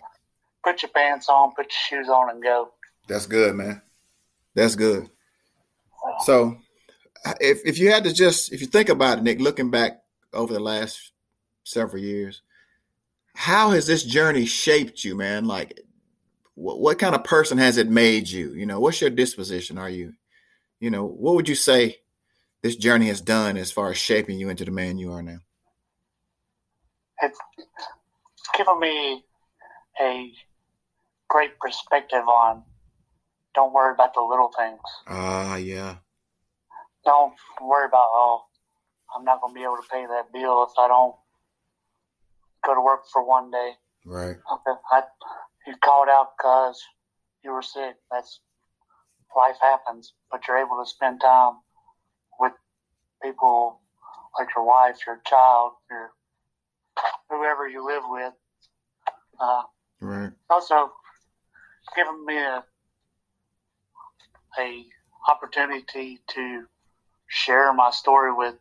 put 0.63 0.81
your 0.81 0.91
pants 0.91 1.29
on, 1.29 1.53
put 1.55 1.67
your 1.67 2.01
shoes 2.01 2.10
on, 2.10 2.29
and 2.29 2.43
go. 2.43 2.74
That's 3.07 3.25
good, 3.25 3.55
man. 3.55 3.81
That's 4.53 4.75
good. 4.75 5.10
So, 6.25 6.57
if 7.39 7.62
if 7.65 7.79
you 7.79 7.91
had 7.91 8.03
to 8.03 8.13
just 8.13 8.51
if 8.51 8.62
you 8.62 8.67
think 8.67 8.89
about 8.89 9.19
it, 9.19 9.24
Nick, 9.24 9.39
looking 9.39 9.72
back 9.72 10.01
over 10.34 10.53
the 10.53 10.60
last 10.60 11.11
several 11.68 12.01
years, 12.01 12.42
how 13.36 13.72
has 13.72 13.86
this 13.86 14.03
journey 14.03 14.46
shaped 14.46 15.03
you, 15.03 15.16
man? 15.16 15.46
Like, 15.46 15.80
what, 16.56 16.80
what 16.80 17.00
kind 17.00 17.14
of 17.14 17.24
person 17.24 17.58
has 17.58 17.77
it 17.77 17.90
made 17.90 18.30
you? 18.30 18.53
You 18.53 18.66
know, 18.66 18.80
what's 18.80 19.01
your 19.01 19.10
disposition? 19.10 19.77
Are 19.77 19.90
you, 19.90 20.14
you 20.80 20.90
know, 20.90 21.06
what 21.06 21.36
would 21.36 21.48
you 21.48 21.56
say 21.56 21.98
this 22.64 22.75
journey 22.75 23.08
has 23.08 23.22
done 23.22 23.58
as 23.58 23.72
far 23.72 23.92
as 23.92 23.98
shaping 23.98 24.40
you 24.40 24.50
into 24.50 24.66
the 24.66 24.72
man 24.72 24.98
you 24.98 25.12
are 25.12 25.22
now? 25.22 25.40
It's 27.22 27.40
given 28.58 28.80
me 28.80 29.24
a 30.01 30.32
great 31.27 31.60
perspective 31.60 32.27
on 32.27 32.64
don't 33.53 33.74
worry 33.74 33.94
about 33.94 34.14
the 34.14 34.22
little 34.22 34.51
things. 34.56 34.80
Ah, 35.08 35.53
uh, 35.53 35.56
yeah. 35.58 35.96
Don't 37.06 37.34
worry 37.62 37.88
about, 37.88 38.08
oh, 38.12 38.44
I'm 39.16 39.24
not 39.24 39.42
going 39.42 39.53
to 39.53 39.60
be 39.60 39.64
able 39.64 39.77
to 39.77 39.90
pay 39.92 40.06
that 40.06 40.32
bill 40.32 40.64
if 40.64 40.77
I 40.77 40.88
don't 40.88 41.16
go 42.68 42.75
to 42.75 42.82
work 42.82 43.01
for 43.12 43.25
one 43.25 43.50
day. 43.50 43.72
Right. 44.06 44.36
Okay. 44.53 44.80
I, 44.92 45.01
you 45.66 45.74
called 45.84 46.10
out 46.10 46.32
because 46.38 46.80
you 47.44 47.51
were 47.51 47.62
sick. 47.62 47.96
That's 48.12 48.42
life 49.36 49.56
happens, 49.62 50.14
but 50.30 50.42
you're 50.48 50.58
able 50.58 50.84
to 50.84 50.90
spend 50.90 51.22
time 51.22 51.53
with 52.40 52.53
people 53.24 53.80
like 54.38 54.50
your 54.56 54.66
wife, 54.66 54.98
your 55.08 55.22
child, 55.25 55.72
your 55.90 56.12
whoever 57.30 57.68
you 57.68 57.86
live 57.86 58.03
with. 58.08 58.34
Uh, 59.40 59.62
right. 60.01 60.32
Also, 60.50 60.92
giving 61.96 62.25
me 62.25 62.38
a, 62.38 62.64
a 64.60 64.86
opportunity 65.30 66.20
to 66.27 66.64
share 67.27 67.74
my 67.74 67.92
story 67.92 68.34
with 68.34 68.56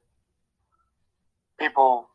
people 1.59 2.09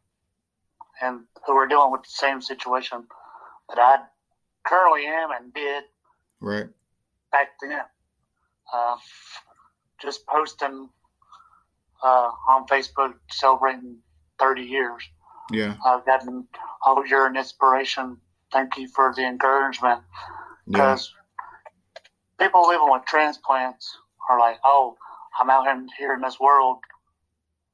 and 1.02 1.22
who 1.46 1.54
are 1.54 1.68
dealing 1.68 1.92
with 1.92 2.04
the 2.04 2.10
same 2.10 2.42
situation 2.42 3.06
that 3.70 3.80
I 3.80 3.98
currently 4.66 5.06
am 5.06 5.32
and 5.32 5.54
did 5.54 5.84
right 6.40 6.68
back 7.32 7.50
then. 7.62 7.82
Uh, 8.74 8.96
just 10.02 10.26
posting 10.28 10.90
uh, 12.04 12.30
on 12.50 12.66
Facebook 12.68 13.14
celebrating 13.30 13.98
30 14.40 14.62
years. 14.64 15.04
Yeah. 15.52 15.76
I've 15.86 16.06
gotten, 16.06 16.48
oh, 16.86 17.04
you're 17.04 17.28
an 17.28 17.36
inspiration. 17.36 18.18
Thank 18.52 18.78
you 18.78 18.88
for 18.88 19.14
the 19.16 19.26
encouragement. 19.26 20.02
Because 20.68 21.14
yeah. 22.40 22.46
people 22.46 22.68
living 22.68 22.90
with 22.90 23.06
transplants 23.06 23.98
are 24.30 24.40
like, 24.40 24.58
oh, 24.64 24.98
I'm 25.40 25.50
out 25.50 25.68
in, 25.68 25.88
here 25.98 26.14
in 26.14 26.22
this 26.22 26.40
world 26.40 26.78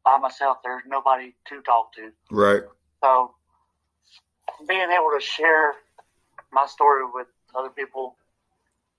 by 0.03 0.17
myself. 0.17 0.57
There's 0.63 0.83
nobody 0.87 1.35
to 1.49 1.61
talk 1.61 1.93
to. 1.93 2.11
Right. 2.31 2.63
So 3.03 3.33
being 4.67 4.89
able 4.89 5.11
to 5.17 5.21
share 5.21 5.73
my 6.51 6.65
story 6.65 7.03
with 7.13 7.27
other 7.55 7.69
people 7.69 8.15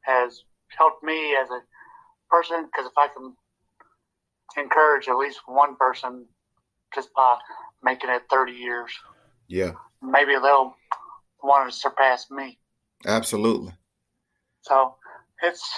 has 0.03 0.43
helped 0.77 1.03
me 1.03 1.35
as 1.35 1.49
a 1.51 1.61
person 2.31 2.67
because 2.67 2.87
if 2.87 2.97
I 2.97 3.09
can 3.09 3.35
encourage 4.57 5.09
at 5.09 5.17
least 5.17 5.41
one 5.47 5.77
person 5.77 6.27
just 6.95 7.13
by 7.15 7.37
making 7.83 8.11
it 8.11 8.23
30 8.31 8.53
years. 8.53 8.91
Yeah. 9.47 9.73
Maybe 10.03 10.33
they'll 10.33 10.75
want 11.43 11.71
to 11.71 11.77
surpass 11.77 12.31
me. 12.31 12.59
Absolutely. 13.07 13.73
So 14.63 14.95
it's 15.43 15.69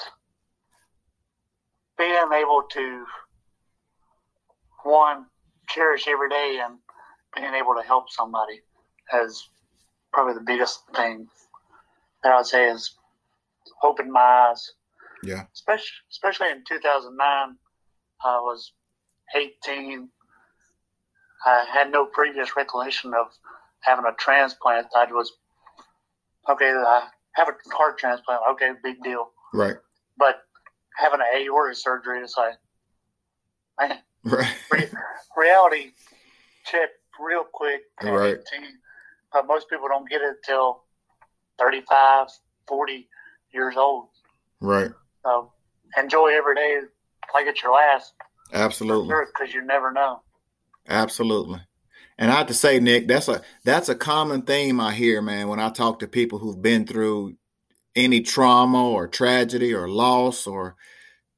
being 1.98 2.14
able 2.32 2.62
to, 2.72 3.04
one, 4.82 5.26
cherish 5.68 6.08
every 6.08 6.30
day 6.30 6.60
and 6.64 6.78
being 7.34 7.54
able 7.54 7.74
to 7.74 7.82
help 7.86 8.10
somebody 8.10 8.60
is 9.22 9.48
probably 10.12 10.34
the 10.34 10.40
biggest 10.40 10.82
thing 10.94 11.26
that 12.22 12.32
I'd 12.32 12.46
say 12.46 12.68
is 12.68 12.96
opened 13.82 14.12
my 14.12 14.20
eyes. 14.20 14.72
Yeah. 15.22 15.44
Especially, 15.54 15.92
especially 16.10 16.50
in 16.50 16.64
2009 16.66 17.56
I 18.22 18.38
was 18.40 18.72
18. 19.34 20.08
I 21.46 21.64
had 21.72 21.90
no 21.90 22.04
previous 22.06 22.56
recollection 22.56 23.14
of 23.14 23.28
having 23.80 24.04
a 24.04 24.14
transplant. 24.18 24.88
I 24.94 25.06
was, 25.06 25.32
okay, 26.48 26.70
I 26.70 27.08
have 27.32 27.48
a 27.48 27.74
heart 27.74 27.98
transplant. 27.98 28.42
Okay, 28.52 28.72
big 28.82 29.02
deal. 29.02 29.30
Right. 29.54 29.76
But 30.18 30.42
having 30.96 31.20
an 31.20 31.42
aortic 31.42 31.78
surgery 31.78 32.20
is 32.20 32.34
like, 32.36 32.54
man, 33.80 33.98
right. 34.24 34.54
re- 34.70 34.90
reality 35.36 35.92
check 36.66 36.90
real 37.20 37.44
quick 37.52 37.82
at 38.00 38.08
right. 38.08 38.38
18. 38.54 38.64
Uh, 38.64 38.68
but 39.32 39.46
most 39.46 39.68
people 39.68 39.88
don't 39.88 40.08
get 40.08 40.20
it 40.20 40.36
until 40.44 40.82
35, 41.58 42.28
40 42.66 43.08
years 43.52 43.76
old. 43.76 44.08
Right. 44.60 44.90
So 45.24 45.52
enjoy 45.96 46.28
every 46.34 46.54
day 46.54 46.80
like 47.34 47.46
it's 47.46 47.62
your 47.62 47.72
last. 47.72 48.12
Absolutely. 48.52 49.08
Because 49.08 49.50
sure, 49.50 49.60
you 49.60 49.66
never 49.66 49.92
know. 49.92 50.22
Absolutely. 50.88 51.60
And 52.18 52.30
I 52.30 52.36
have 52.36 52.48
to 52.48 52.54
say, 52.54 52.80
Nick, 52.80 53.08
that's 53.08 53.28
a 53.28 53.40
that's 53.64 53.88
a 53.88 53.94
common 53.94 54.42
theme 54.42 54.80
I 54.80 54.92
hear, 54.92 55.22
man, 55.22 55.48
when 55.48 55.60
I 55.60 55.70
talk 55.70 56.00
to 56.00 56.08
people 56.08 56.38
who've 56.38 56.60
been 56.60 56.86
through 56.86 57.36
any 57.96 58.20
trauma 58.20 58.90
or 58.90 59.08
tragedy 59.08 59.72
or 59.72 59.88
loss 59.88 60.46
or, 60.46 60.76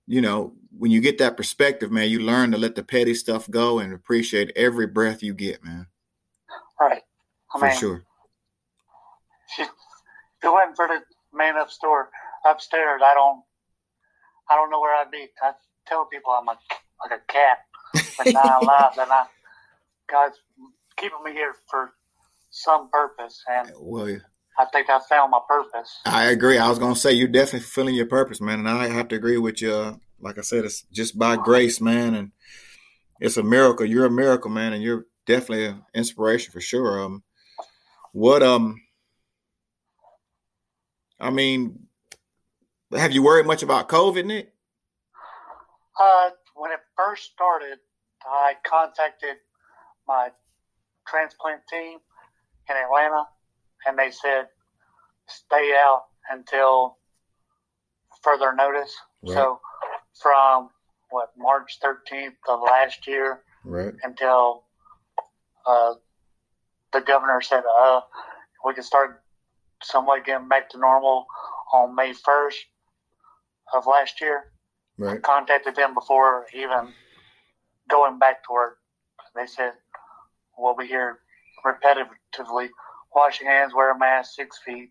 you 0.06 0.20
know, 0.20 0.54
when 0.76 0.90
you 0.90 1.00
get 1.00 1.18
that 1.18 1.36
perspective, 1.36 1.90
man, 1.90 2.08
you 2.08 2.20
learn 2.20 2.50
to 2.52 2.58
let 2.58 2.74
the 2.74 2.82
petty 2.82 3.14
stuff 3.14 3.48
go 3.50 3.78
and 3.78 3.92
appreciate 3.92 4.52
every 4.56 4.86
breath 4.86 5.22
you 5.22 5.34
get, 5.34 5.64
man. 5.64 5.86
Right. 6.80 7.02
I 7.54 7.58
For 7.58 7.68
mean, 7.68 7.76
sure. 7.76 8.04
She, 9.54 9.62
if 9.62 9.70
it 10.42 10.48
wasn't 10.48 10.76
for 10.76 10.88
the 10.88 11.00
man 11.36 11.56
up 11.56 11.70
store 11.70 12.08
upstairs, 12.46 13.02
I 13.04 13.14
don't, 13.14 13.42
I 14.50 14.56
don't 14.56 14.70
know 14.70 14.80
where 14.80 14.94
I'd 14.94 15.10
be. 15.10 15.28
I 15.42 15.52
tell 15.86 16.06
people 16.06 16.32
I'm 16.32 16.48
a, 16.48 16.58
like 17.04 17.20
a 17.20 17.32
cat 17.32 17.58
with 18.18 18.34
nine 18.34 18.64
lives, 18.66 18.96
and 18.98 19.10
I, 19.10 19.24
God's 20.10 20.36
keeping 20.96 21.22
me 21.24 21.32
here 21.32 21.54
for 21.70 21.92
some 22.50 22.88
purpose, 22.90 23.42
and 23.50 23.70
Well, 23.78 24.18
I 24.58 24.66
think 24.72 24.88
I 24.90 25.00
found 25.08 25.30
my 25.30 25.40
purpose. 25.48 26.00
I 26.04 26.24
agree. 26.26 26.58
I 26.58 26.68
was 26.68 26.78
gonna 26.78 26.96
say 26.96 27.12
you're 27.12 27.28
definitely 27.28 27.60
fulfilling 27.60 27.94
your 27.94 28.06
purpose, 28.06 28.40
man, 28.40 28.60
and 28.60 28.68
I 28.68 28.88
have 28.88 29.08
to 29.08 29.16
agree 29.16 29.38
with 29.38 29.62
you. 29.62 29.72
Uh, 29.72 29.94
Like 30.22 30.38
I 30.38 30.42
said, 30.42 30.64
it's 30.64 30.82
just 30.92 31.18
by 31.18 31.36
grace, 31.36 31.80
man, 31.80 32.14
and 32.14 32.32
it's 33.20 33.36
a 33.36 33.42
miracle. 33.42 33.84
You're 33.84 34.06
a 34.06 34.10
miracle, 34.10 34.50
man, 34.50 34.72
and 34.72 34.82
you're 34.82 35.06
definitely 35.26 35.66
an 35.66 35.82
inspiration 35.94 36.52
for 36.52 36.60
sure. 36.60 37.02
Um, 37.02 37.22
what 38.12 38.42
um, 38.42 38.80
I 41.18 41.30
mean, 41.30 41.86
have 42.92 43.12
you 43.12 43.22
worried 43.22 43.46
much 43.46 43.62
about 43.62 43.88
COVID, 43.88 44.24
Nick? 44.24 44.52
Uh, 45.98 46.30
when 46.54 46.72
it 46.72 46.80
first 46.96 47.32
started, 47.32 47.78
I 48.24 48.54
contacted 48.64 49.36
my 50.06 50.30
transplant 51.06 51.60
team 51.70 51.98
in 52.68 52.76
Atlanta, 52.76 53.24
and 53.86 53.98
they 53.98 54.10
said 54.10 54.46
stay 55.26 55.74
out 55.76 56.04
until 56.30 56.98
further 58.22 58.52
notice. 58.54 58.94
Right. 59.22 59.34
So, 59.34 59.60
from 60.20 60.70
what 61.10 61.30
March 61.36 61.78
13th 61.82 62.36
of 62.48 62.60
last 62.60 63.06
year 63.06 63.42
Right. 63.64 63.94
until 64.02 64.64
uh, 65.66 65.94
the 66.92 67.00
governor 67.00 67.40
said 67.40 67.62
uh, 67.64 68.00
we 68.64 68.74
can 68.74 68.82
start 68.82 69.22
somewhat 69.82 70.24
getting 70.24 70.48
back 70.48 70.68
to 70.70 70.78
normal 70.78 71.26
on 71.72 71.94
May 71.94 72.12
1st 72.12 72.54
of 73.74 73.86
last 73.86 74.20
year 74.20 74.44
Right. 74.98 75.22
contacted 75.22 75.74
them 75.74 75.94
before 75.94 76.46
even 76.54 76.92
going 77.88 78.18
back 78.18 78.44
to 78.44 78.52
work. 78.52 78.78
They 79.34 79.46
said, 79.46 79.72
we'll 80.58 80.76
be 80.76 80.86
here 80.86 81.18
repetitively. 81.64 82.68
Wash 83.14 83.40
your 83.40 83.50
hands, 83.50 83.72
wear 83.74 83.92
a 83.92 83.98
mask, 83.98 84.34
six 84.34 84.58
feet, 84.64 84.90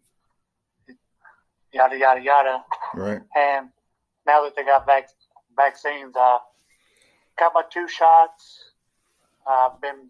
yada, 1.74 1.98
yada, 1.98 2.22
yada. 2.22 2.64
Right. 2.96 3.22
And 3.36 3.70
now 4.26 4.44
that 4.44 4.56
they 4.56 4.64
got 4.64 4.86
vac- 4.86 5.10
vaccines, 5.56 6.14
I 6.16 6.40
got 7.40 7.54
my 7.54 7.64
two 7.72 7.88
shots. 7.88 8.60
I've 9.48 9.82
been 9.82 10.10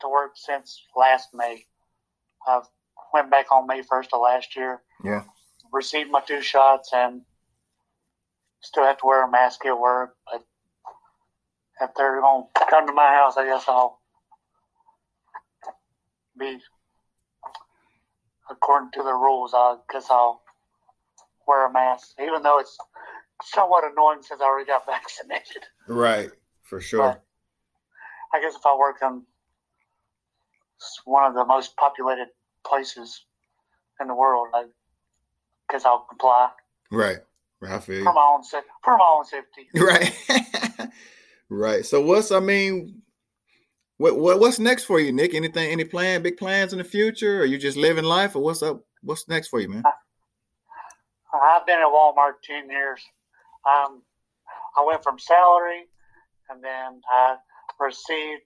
to 0.00 0.08
work 0.08 0.32
since 0.34 0.82
last 0.96 1.28
May. 1.32 1.64
I've 2.46 2.64
went 3.12 3.30
back 3.30 3.50
on 3.52 3.66
May 3.66 3.82
1st 3.82 4.08
of 4.12 4.20
last 4.20 4.54
year 4.56 4.82
Yeah. 5.02 5.22
received 5.72 6.10
my 6.10 6.20
two 6.20 6.42
shots 6.42 6.92
and 6.92 7.24
still 8.60 8.84
have 8.84 8.98
to 8.98 9.06
wear 9.06 9.24
a 9.24 9.30
mask 9.30 9.64
at 9.64 9.78
work. 9.78 10.16
But 10.30 10.42
if 11.80 11.94
they're 11.94 12.20
going 12.20 12.46
to 12.54 12.66
come 12.68 12.86
to 12.86 12.92
my 12.92 13.12
house, 13.14 13.36
I 13.36 13.44
guess 13.46 13.64
I'll 13.68 14.00
be 16.38 16.60
according 18.50 18.90
to 18.92 19.02
the 19.02 19.14
rules. 19.14 19.54
I 19.54 19.76
guess 19.90 20.10
I'll 20.10 20.42
wear 21.46 21.66
a 21.66 21.72
mask, 21.72 22.14
even 22.20 22.42
though 22.42 22.58
it's 22.58 22.76
somewhat 23.42 23.84
annoying 23.84 24.22
since 24.22 24.40
I 24.40 24.44
already 24.44 24.66
got 24.66 24.86
vaccinated. 24.86 25.64
Right. 25.88 26.30
For 26.62 26.80
sure. 26.80 27.02
But 27.02 27.24
I 28.34 28.40
guess 28.40 28.54
if 28.56 28.66
I 28.66 28.76
work 28.76 28.96
in 29.02 29.22
one 31.04 31.24
of 31.24 31.34
the 31.34 31.44
most 31.44 31.76
populated 31.76 32.28
places 32.66 33.24
in 34.00 34.08
the 34.08 34.14
world, 34.14 34.48
I 34.54 34.64
guess 35.70 35.84
I'll 35.84 36.06
comply. 36.08 36.48
Right. 36.90 37.18
I 37.62 37.78
feel 37.78 37.98
you. 37.98 38.04
for 38.04 38.12
my 38.12 38.34
own 38.36 38.42
for 38.82 38.98
my 38.98 39.14
own 39.16 39.24
safety. 39.24 39.68
Right. 39.74 40.14
right. 41.48 41.86
So 41.86 42.02
what's 42.02 42.30
I 42.30 42.40
mean 42.40 43.02
what, 43.96 44.18
what 44.18 44.40
what's 44.40 44.58
next 44.58 44.84
for 44.84 45.00
you, 45.00 45.12
Nick? 45.12 45.34
Anything 45.34 45.70
any 45.70 45.84
plan, 45.84 46.22
big 46.22 46.36
plans 46.36 46.72
in 46.72 46.78
the 46.78 46.84
future? 46.84 47.40
Or 47.40 47.44
you 47.44 47.58
just 47.58 47.76
living 47.76 48.04
life 48.04 48.36
or 48.36 48.42
what's 48.42 48.62
up? 48.62 48.84
What's 49.02 49.28
next 49.28 49.48
for 49.48 49.60
you, 49.60 49.68
man? 49.68 49.82
I've 51.42 51.66
been 51.66 51.78
at 51.78 51.86
Walmart 51.86 52.34
ten 52.42 52.68
years. 52.68 53.00
Um, 53.66 54.02
I 54.76 54.84
went 54.86 55.02
from 55.02 55.18
salary, 55.18 55.84
and 56.50 56.62
then 56.62 57.00
I 57.10 57.36
received 57.80 58.42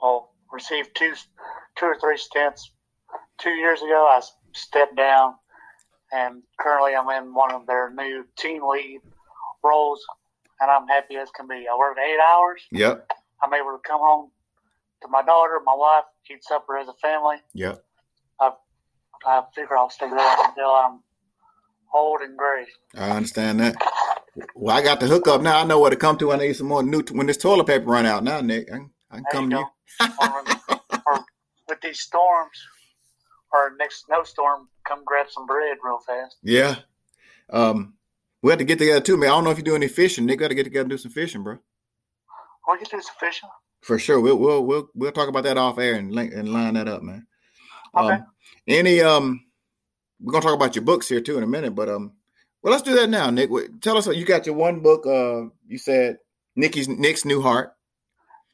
well 0.00 0.32
received 0.52 0.90
two 0.94 1.14
two 1.76 1.86
or 1.86 1.98
three 1.98 2.16
stints. 2.16 2.70
Two 3.38 3.50
years 3.50 3.80
ago, 3.80 4.06
I 4.06 4.20
stepped 4.52 4.96
down, 4.96 5.34
and 6.12 6.42
currently 6.60 6.94
I'm 6.94 7.08
in 7.10 7.34
one 7.34 7.52
of 7.52 7.66
their 7.66 7.90
new 7.90 8.24
team 8.36 8.62
lead 8.68 9.00
roles, 9.64 10.04
and 10.60 10.70
I'm 10.70 10.86
happy 10.86 11.16
as 11.16 11.30
can 11.30 11.48
be. 11.48 11.66
I 11.70 11.76
work 11.76 11.96
eight 11.98 12.18
hours. 12.20 12.62
Yep. 12.70 13.10
I'm 13.42 13.54
able 13.54 13.72
to 13.72 13.80
come 13.86 14.00
home 14.00 14.30
to 15.02 15.08
my 15.08 15.22
daughter, 15.22 15.60
my 15.64 15.74
wife, 15.74 16.04
eat 16.30 16.44
supper 16.44 16.78
as 16.78 16.88
a 16.88 16.94
family. 16.94 17.36
Yep. 17.54 17.84
I, 18.40 18.52
I 19.26 19.42
figure 19.54 19.76
I'll 19.76 19.90
stay 19.90 20.08
there 20.08 20.36
until 20.46 20.70
I'm 20.70 21.00
old 21.94 22.20
and 22.22 22.36
gray. 22.36 22.66
I 22.96 23.10
understand 23.10 23.60
that. 23.60 23.76
Well, 24.54 24.76
I 24.76 24.82
got 24.82 25.00
the 25.00 25.06
hookup 25.06 25.42
now. 25.42 25.60
I 25.60 25.64
know 25.64 25.78
where 25.78 25.90
to 25.90 25.96
come 25.96 26.16
to. 26.18 26.32
I 26.32 26.36
need 26.36 26.54
some 26.54 26.68
more 26.68 26.82
new 26.82 27.02
when 27.12 27.26
this 27.26 27.36
toilet 27.36 27.66
paper 27.66 27.84
run 27.86 28.06
out 28.06 28.24
now, 28.24 28.40
Nick. 28.40 28.68
I, 28.70 28.76
can- 28.76 28.90
I 29.10 29.14
can 29.16 29.24
come 29.30 29.50
you 29.50 29.58
to 29.58 30.04
you. 30.06 30.12
or, 30.20 30.44
or 31.06 31.24
with 31.68 31.80
these 31.82 32.00
storms, 32.00 32.56
or 33.52 33.74
next 33.78 34.06
snowstorm, 34.06 34.68
come 34.86 35.04
grab 35.04 35.26
some 35.28 35.46
bread 35.46 35.76
real 35.84 35.98
fast. 35.98 36.36
Yeah. 36.42 36.76
Um, 37.50 37.94
we 38.42 38.50
have 38.50 38.58
to 38.58 38.64
get 38.64 38.78
together 38.78 39.00
too, 39.02 39.16
man. 39.18 39.28
I 39.28 39.32
don't 39.32 39.44
know 39.44 39.50
if 39.50 39.58
you 39.58 39.64
do 39.64 39.74
any 39.74 39.88
fishing. 39.88 40.24
Nick 40.24 40.38
got 40.38 40.48
to 40.48 40.54
get 40.54 40.64
together 40.64 40.82
and 40.82 40.90
do 40.90 40.96
some 40.98 41.12
fishing, 41.12 41.42
bro. 41.42 41.58
We 42.70 42.78
can 42.78 42.86
do 42.90 43.02
some 43.02 43.14
fishing. 43.20 43.48
For 43.82 43.98
sure. 43.98 44.20
We'll 44.20 44.36
we'll 44.38 44.64
we'll 44.64 44.88
we'll 44.94 45.12
talk 45.12 45.28
about 45.28 45.44
that 45.44 45.58
off 45.58 45.78
air 45.78 45.94
and 45.94 46.12
link 46.12 46.32
and 46.32 46.52
line 46.52 46.74
that 46.74 46.88
up, 46.88 47.02
man. 47.02 47.26
Okay. 47.96 48.14
Um, 48.14 48.26
any 48.66 49.00
um, 49.02 49.44
we're 50.22 50.32
gonna 50.32 50.42
talk 50.44 50.54
about 50.54 50.74
your 50.74 50.84
books 50.84 51.08
here 51.08 51.20
too 51.20 51.36
in 51.36 51.42
a 51.42 51.46
minute, 51.46 51.74
but 51.74 51.88
um, 51.88 52.12
well, 52.62 52.72
let's 52.72 52.82
do 52.84 52.94
that 52.94 53.10
now, 53.10 53.28
Nick. 53.30 53.50
Tell 53.80 53.96
us, 53.96 54.06
you 54.06 54.24
got 54.24 54.46
your 54.46 54.54
one 54.54 54.80
book. 54.80 55.06
Uh, 55.06 55.50
you 55.66 55.78
said 55.78 56.18
Nikki's 56.56 56.88
Nick's 56.88 57.24
New 57.24 57.42
Heart. 57.42 57.74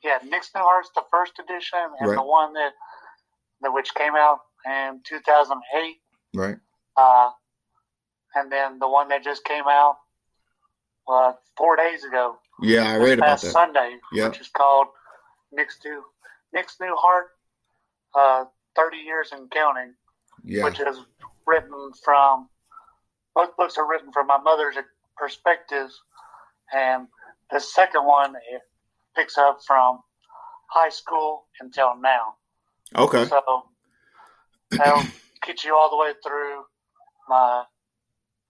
Yeah, 0.03 0.19
Nick's 0.25 0.51
New 0.55 0.63
Heart's 0.63 0.91
the 0.95 1.03
first 1.11 1.39
edition, 1.39 1.79
and 2.01 2.09
Right. 2.09 2.17
the 2.17 2.23
one 2.23 2.53
that, 2.55 2.73
that 3.63 3.73
which 3.73 3.93
came 3.95 4.15
out 4.15 4.39
in 4.65 5.01
2008. 5.05 5.97
Right. 6.35 6.57
Uh, 6.97 7.31
and 8.35 8.51
then 8.51 8.79
the 8.79 8.89
one 8.89 9.09
that 9.09 9.25
just 9.25 9.45
came 9.45 9.65
out 9.69 9.97
uh, 11.09 11.33
four 11.57 11.75
days 11.77 12.05
ago, 12.05 12.39
Yeah, 12.63 12.89
I 12.93 12.97
read 12.97 13.19
about 13.19 13.41
that. 13.41 13.51
Sunday, 13.51 13.97
Yep. 14.13 14.31
which 14.33 14.41
is 14.41 14.49
called 14.49 14.89
Nick's 15.53 15.79
New 15.85 16.05
Nick's 16.53 16.77
New 16.81 16.95
Heart, 16.97 17.27
uh, 18.15 18.45
30 18.77 18.97
years 18.99 19.31
and 19.33 19.51
counting. 19.51 19.95
Yeah. 20.49 20.65
which 20.65 20.81
is 20.81 20.99
written 21.47 21.93
from 22.03 22.49
both 23.35 23.55
books 23.57 23.77
are 23.77 23.89
written 23.89 24.11
from 24.13 24.27
my 24.27 24.39
mother's 24.39 24.77
perspectives 25.17 26.01
and 26.73 27.07
the 27.51 27.61
second 27.61 28.05
one 28.07 28.35
it 28.35 28.63
picks 29.15 29.37
up 29.37 29.59
from 29.67 30.01
high 30.71 30.89
school 30.89 31.45
until 31.61 31.93
now 32.01 32.35
Okay. 32.97 33.27
so 33.27 33.63
that'll 34.71 35.05
get 35.47 35.65
you 35.65 35.77
all 35.77 35.91
the 35.91 35.97
way 35.97 36.13
through 36.25 36.65
my 37.29 37.65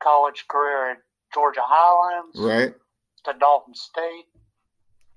college 0.01 0.45
career 0.49 0.93
at 0.93 0.99
georgia 1.35 1.63
highlands 1.65 2.39
Right. 2.39 2.75
to 3.25 3.33
dalton 3.41 3.75
state 3.75 4.27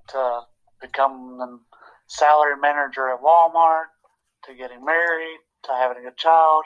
to 0.09 0.41
becoming 0.81 1.37
the 1.37 1.59
salary 2.07 2.57
manager 2.59 3.09
at 3.11 3.21
walmart 3.21 3.85
to 4.45 4.55
getting 4.55 4.83
married 4.83 5.37
to 5.63 5.71
having 5.73 6.05
a 6.05 6.11
child 6.17 6.63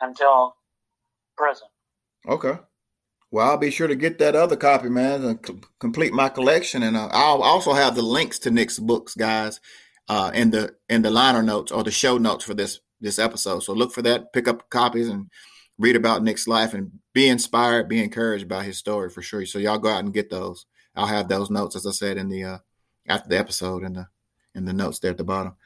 until 0.00 0.56
present. 1.36 1.70
Okay. 2.28 2.58
Well, 3.30 3.50
I'll 3.50 3.58
be 3.58 3.70
sure 3.70 3.88
to 3.88 3.96
get 3.96 4.18
that 4.20 4.36
other 4.36 4.56
copy, 4.56 4.88
man, 4.88 5.24
and 5.24 5.46
c- 5.46 5.58
complete 5.80 6.12
my 6.12 6.28
collection. 6.28 6.84
And 6.84 6.96
uh, 6.96 7.08
I'll 7.12 7.42
also 7.42 7.72
have 7.72 7.96
the 7.96 8.02
links 8.02 8.38
to 8.40 8.50
Nick's 8.50 8.78
books, 8.78 9.14
guys, 9.14 9.60
uh, 10.08 10.30
in 10.34 10.50
the 10.50 10.74
in 10.88 11.02
the 11.02 11.10
liner 11.10 11.42
notes 11.42 11.72
or 11.72 11.82
the 11.82 11.90
show 11.90 12.16
notes 12.16 12.44
for 12.44 12.54
this 12.54 12.80
this 13.00 13.18
episode. 13.18 13.60
So 13.64 13.72
look 13.72 13.92
for 13.92 14.02
that, 14.02 14.32
pick 14.32 14.46
up 14.46 14.70
copies, 14.70 15.08
and 15.08 15.30
read 15.78 15.96
about 15.96 16.22
Nick's 16.22 16.46
life 16.46 16.74
and 16.74 16.92
be 17.12 17.28
inspired, 17.28 17.88
be 17.88 18.02
encouraged 18.02 18.46
by 18.48 18.62
his 18.62 18.78
story 18.78 19.10
for 19.10 19.20
sure. 19.22 19.44
So 19.46 19.58
y'all 19.58 19.78
go 19.78 19.88
out 19.90 20.04
and 20.04 20.14
get 20.14 20.30
those. 20.30 20.66
I'll 20.94 21.06
have 21.06 21.26
those 21.26 21.50
notes, 21.50 21.74
as 21.74 21.86
I 21.86 21.90
said 21.90 22.16
in 22.18 22.28
the 22.28 22.44
uh, 22.44 22.58
after 23.08 23.28
the 23.28 23.38
episode 23.38 23.82
in 23.82 23.94
the 23.94 24.06
in 24.54 24.64
the 24.64 24.72
notes 24.72 25.00
there 25.00 25.10
at 25.10 25.18
the 25.18 25.24
bottom. 25.24 25.56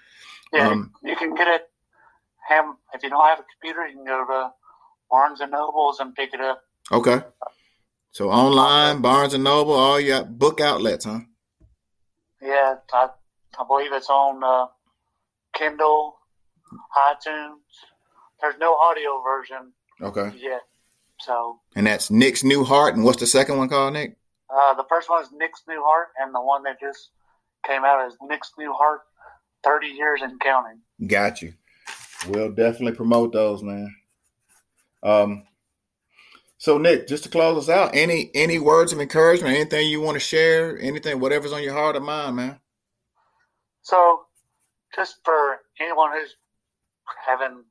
Yeah, 0.54 0.68
Um, 0.68 0.92
you 1.02 1.14
can 1.16 1.34
get 1.34 1.48
it. 1.48 1.67
Have, 2.48 2.64
if 2.94 3.02
you 3.02 3.10
don't 3.10 3.26
have 3.26 3.38
a 3.38 3.44
computer, 3.60 3.86
you 3.86 3.96
can 3.96 4.04
go 4.04 4.24
to 4.26 4.50
Barnes 5.10 5.40
and 5.40 5.52
Nobles 5.52 6.00
and 6.00 6.14
pick 6.14 6.34
it 6.34 6.40
up. 6.40 6.62
Okay. 6.90 7.20
So 8.12 8.30
online, 8.30 9.02
Barnes 9.02 9.34
and 9.34 9.44
Noble, 9.44 9.74
all 9.74 10.00
your 10.00 10.24
book 10.24 10.60
outlets, 10.60 11.04
huh? 11.04 11.20
Yeah, 12.40 12.76
I, 12.92 13.08
I 13.58 13.64
believe 13.66 13.92
it's 13.92 14.08
on 14.08 14.42
uh, 14.42 14.66
Kindle, 15.54 16.16
iTunes. 16.96 17.56
There's 18.40 18.58
no 18.58 18.74
audio 18.76 19.20
version 19.22 19.72
Okay. 20.00 20.30
Yeah. 20.38 20.58
So 21.20 21.58
And 21.74 21.86
that's 21.86 22.10
Nick's 22.10 22.44
New 22.44 22.64
Heart. 22.64 22.94
And 22.94 23.04
what's 23.04 23.18
the 23.18 23.26
second 23.26 23.58
one 23.58 23.68
called, 23.68 23.94
Nick? 23.94 24.16
uh, 24.50 24.74
the 24.74 24.84
first 24.88 25.10
one 25.10 25.22
is 25.22 25.28
Nick's 25.32 25.62
New 25.68 25.82
Heart, 25.84 26.08
and 26.20 26.34
the 26.34 26.40
one 26.40 26.62
that 26.62 26.80
just 26.80 27.10
came 27.66 27.84
out 27.84 28.06
is 28.06 28.16
Nick's 28.22 28.52
New 28.58 28.72
Heart, 28.72 29.00
30 29.64 29.88
years 29.88 30.20
and 30.22 30.40
counting. 30.40 30.78
Got 31.06 31.42
you. 31.42 31.52
We'll 32.26 32.52
definitely 32.52 32.96
promote 32.96 33.32
those, 33.32 33.62
man. 33.62 33.94
Um, 35.02 35.44
so 36.58 36.76
Nick, 36.76 37.06
just 37.06 37.22
to 37.22 37.28
close 37.30 37.56
us 37.56 37.68
out, 37.68 37.94
any 37.94 38.30
any 38.34 38.58
words 38.58 38.92
of 38.92 39.00
encouragement, 39.00 39.54
anything 39.54 39.88
you 39.88 40.00
want 40.00 40.16
to 40.16 40.20
share, 40.20 40.76
anything, 40.80 41.20
whatever's 41.20 41.52
on 41.52 41.62
your 41.62 41.74
heart 41.74 41.94
or 41.94 42.00
mind, 42.00 42.36
man. 42.36 42.60
So, 43.82 44.22
just 44.94 45.18
for 45.24 45.60
anyone 45.80 46.10
who's 46.12 46.34
having 47.26 47.62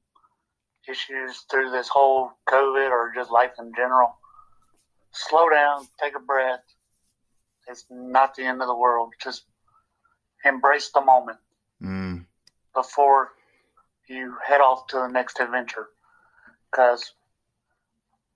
issues 0.90 1.44
through 1.52 1.72
this 1.72 1.90
whole 1.90 2.32
COVID 2.50 2.90
or 2.90 3.12
just 3.14 3.30
life 3.30 3.52
in 3.60 3.74
general, 3.76 4.16
slow 5.12 5.50
down, 5.50 5.86
take 6.02 6.16
a 6.16 6.20
breath. 6.20 6.62
It's 7.68 7.86
not 7.92 8.36
the 8.36 8.44
end 8.44 8.62
of 8.62 8.68
the 8.68 8.76
world. 8.76 9.14
Just 9.22 9.44
embrace 10.46 10.90
the 10.94 11.02
moment 11.02 11.38
Mm, 11.84 12.26
before 12.74 13.32
you 14.08 14.36
head 14.46 14.62
off 14.62 14.88
to 14.88 14.98
the 14.98 15.08
next 15.08 15.40
adventure. 15.40 15.88
Because 16.72 17.14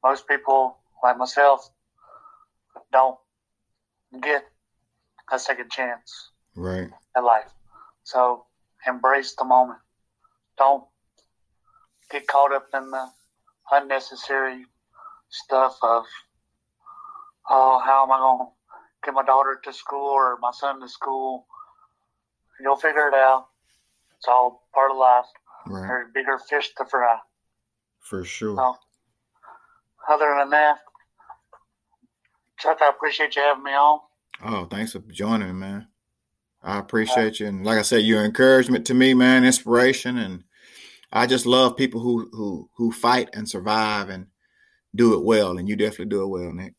most 0.03 0.27
people, 0.27 0.77
like 1.03 1.17
myself, 1.17 1.69
don't 2.91 3.17
get 4.21 4.43
a 5.31 5.39
second 5.39 5.69
chance 5.71 6.29
right. 6.55 6.89
at 7.15 7.23
life. 7.23 7.49
So 8.03 8.45
embrace 8.87 9.35
the 9.37 9.45
moment. 9.45 9.79
Don't 10.57 10.83
get 12.11 12.27
caught 12.27 12.53
up 12.53 12.67
in 12.73 12.91
the 12.91 13.07
unnecessary 13.71 14.65
stuff 15.29 15.77
of, 15.81 16.03
oh, 17.49 17.81
how 17.83 18.03
am 18.03 18.11
I 18.11 18.17
going 18.17 18.47
to 18.47 19.05
get 19.05 19.13
my 19.13 19.23
daughter 19.23 19.59
to 19.63 19.73
school 19.73 20.09
or 20.09 20.37
my 20.41 20.51
son 20.51 20.81
to 20.81 20.89
school? 20.89 21.45
You'll 22.59 22.75
figure 22.75 23.07
it 23.07 23.13
out. 23.13 23.47
It's 24.17 24.27
all 24.27 24.67
part 24.73 24.91
of 24.91 24.97
life. 24.97 25.25
Right. 25.67 25.87
There's 25.87 26.07
bigger 26.13 26.39
fish 26.49 26.71
to 26.77 26.85
fry. 26.85 27.17
For 27.99 28.23
sure. 28.23 28.55
So, 28.55 28.75
other 30.09 30.35
than 30.39 30.49
that, 30.49 30.77
Chuck, 32.59 32.79
I 32.81 32.89
appreciate 32.89 33.35
you 33.35 33.41
having 33.41 33.63
me 33.63 33.71
on. 33.71 33.99
Oh, 34.43 34.65
thanks 34.65 34.93
for 34.93 34.99
joining 34.99 35.47
me, 35.47 35.53
man. 35.53 35.87
I 36.63 36.79
appreciate 36.79 37.39
you. 37.39 37.47
And 37.47 37.65
like 37.65 37.77
I 37.77 37.83
said, 37.83 38.03
your 38.03 38.23
encouragement 38.23 38.85
to 38.87 38.93
me, 38.93 39.13
man, 39.13 39.43
inspiration. 39.45 40.17
And 40.17 40.43
I 41.11 41.25
just 41.25 41.45
love 41.45 41.75
people 41.75 42.01
who 42.01 42.29
who 42.31 42.69
who 42.75 42.91
fight 42.91 43.29
and 43.33 43.49
survive 43.49 44.09
and 44.09 44.27
do 44.95 45.15
it 45.15 45.23
well. 45.23 45.57
And 45.57 45.67
you 45.67 45.75
definitely 45.75 46.05
do 46.05 46.23
it 46.23 46.27
well, 46.27 46.51
Nick. 46.51 46.75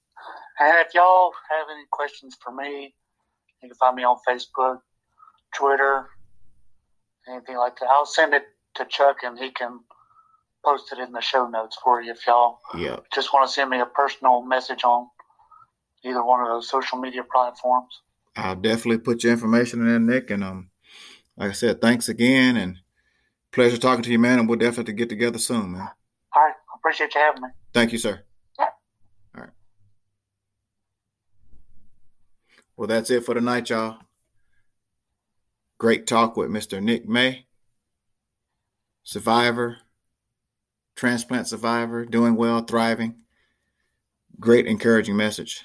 And 0.61 0.87
if 0.87 0.95
y'all 0.95 1.33
have 1.51 1.67
any 1.73 1.85
questions 1.91 2.37
for 2.43 2.53
me, 2.53 2.95
you 3.63 3.69
can 3.69 3.77
find 3.77 3.97
me 3.97 4.05
on 4.05 4.19
Facebook, 4.29 4.79
Twitter, 5.55 6.09
anything 7.29 7.57
like 7.57 7.79
that. 7.81 7.89
I'll 7.91 8.07
send 8.07 8.35
it 8.35 8.45
to 8.75 8.85
Chuck 8.87 9.19
and 9.23 9.39
he 9.39 9.51
can 9.51 9.81
post 10.65 10.93
it 10.93 10.99
in 10.99 11.13
the 11.13 11.21
show 11.21 11.47
notes 11.49 11.77
for 11.83 12.01
you 12.01 12.13
if 12.13 12.27
y'all 12.27 12.61
Yeah. 12.77 12.99
just 13.13 13.33
want 13.33 13.47
to 13.49 13.53
send 13.53 13.71
me 13.71 13.81
a 13.81 13.87
personal 13.87 14.43
message 14.43 14.85
on 14.85 15.09
either 16.05 16.25
one 16.25 16.41
of 16.41 16.49
those 16.49 16.69
social 16.69 16.99
media 16.99 17.23
platforms. 17.25 18.01
I'll 18.37 18.57
definitely 18.57 18.99
put 18.99 19.23
your 19.25 19.33
information 19.33 19.81
in 19.81 19.87
there, 19.89 19.99
Nick. 19.99 20.31
And 20.31 20.43
um, 20.45 20.71
like 21.37 21.51
I 21.51 21.53
said, 21.53 21.81
thanks 21.81 22.09
again 22.09 22.57
and 22.57 22.79
pleasure 23.51 23.77
talking 23.77 24.03
to 24.05 24.11
you, 24.11 24.19
man. 24.19 24.39
And 24.39 24.49
we'll 24.49 24.59
definitely 24.59 24.95
get 24.95 25.09
together 25.09 25.39
soon, 25.39 25.73
man. 25.73 25.89
All 26.35 26.43
right. 26.45 26.55
I 26.55 26.77
appreciate 26.77 27.15
you 27.15 27.21
having 27.21 27.43
me. 27.43 27.49
Thank 27.75 27.93
you, 27.93 27.99
sir. 27.99 28.23
Yeah. 28.59 28.67
All 29.37 29.43
right. 29.43 29.51
Well, 32.77 32.89
that's 32.89 33.11
it 33.11 33.25
for 33.25 33.35
tonight, 33.35 33.69
y'all. 33.71 33.99
Great 35.79 36.07
talk 36.07 36.37
with 36.37 36.49
Mr. 36.49 36.81
Nick 36.83 37.09
May, 37.09 37.47
survivor, 39.03 39.79
transplant 40.95 41.49
survivor, 41.49 42.05
doing 42.05 42.37
well, 42.37 42.63
thriving. 42.63 43.17
Great 44.39 44.67
encouraging 44.67 45.17
message. 45.17 45.65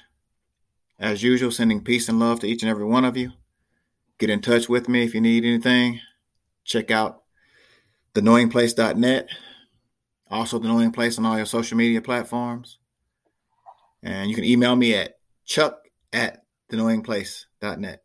As 0.98 1.22
usual, 1.22 1.50
sending 1.50 1.82
peace 1.82 2.08
and 2.08 2.18
love 2.18 2.40
to 2.40 2.48
each 2.48 2.62
and 2.62 2.70
every 2.70 2.84
one 2.84 3.04
of 3.04 3.16
you. 3.16 3.32
Get 4.18 4.30
in 4.30 4.40
touch 4.40 4.68
with 4.68 4.88
me 4.88 5.04
if 5.04 5.14
you 5.14 5.20
need 5.20 5.44
anything. 5.44 6.00
Check 6.64 6.90
out 6.90 7.22
theknowingplace.net. 8.14 9.28
Also, 10.30 10.58
the 10.58 10.68
Knowing 10.68 10.92
Place 10.92 11.18
on 11.18 11.24
all 11.24 11.36
your 11.36 11.46
social 11.46 11.78
media 11.78 12.02
platforms. 12.02 12.78
And 14.02 14.28
you 14.28 14.34
can 14.34 14.44
email 14.44 14.76
me 14.76 14.94
at 14.94 15.18
chuck 15.44 15.88
at 16.12 16.44
theknowingplace.net. 16.70 18.02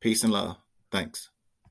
Peace 0.00 0.24
and 0.24 0.32
love. 0.32 0.56
Thanks. 0.90 1.31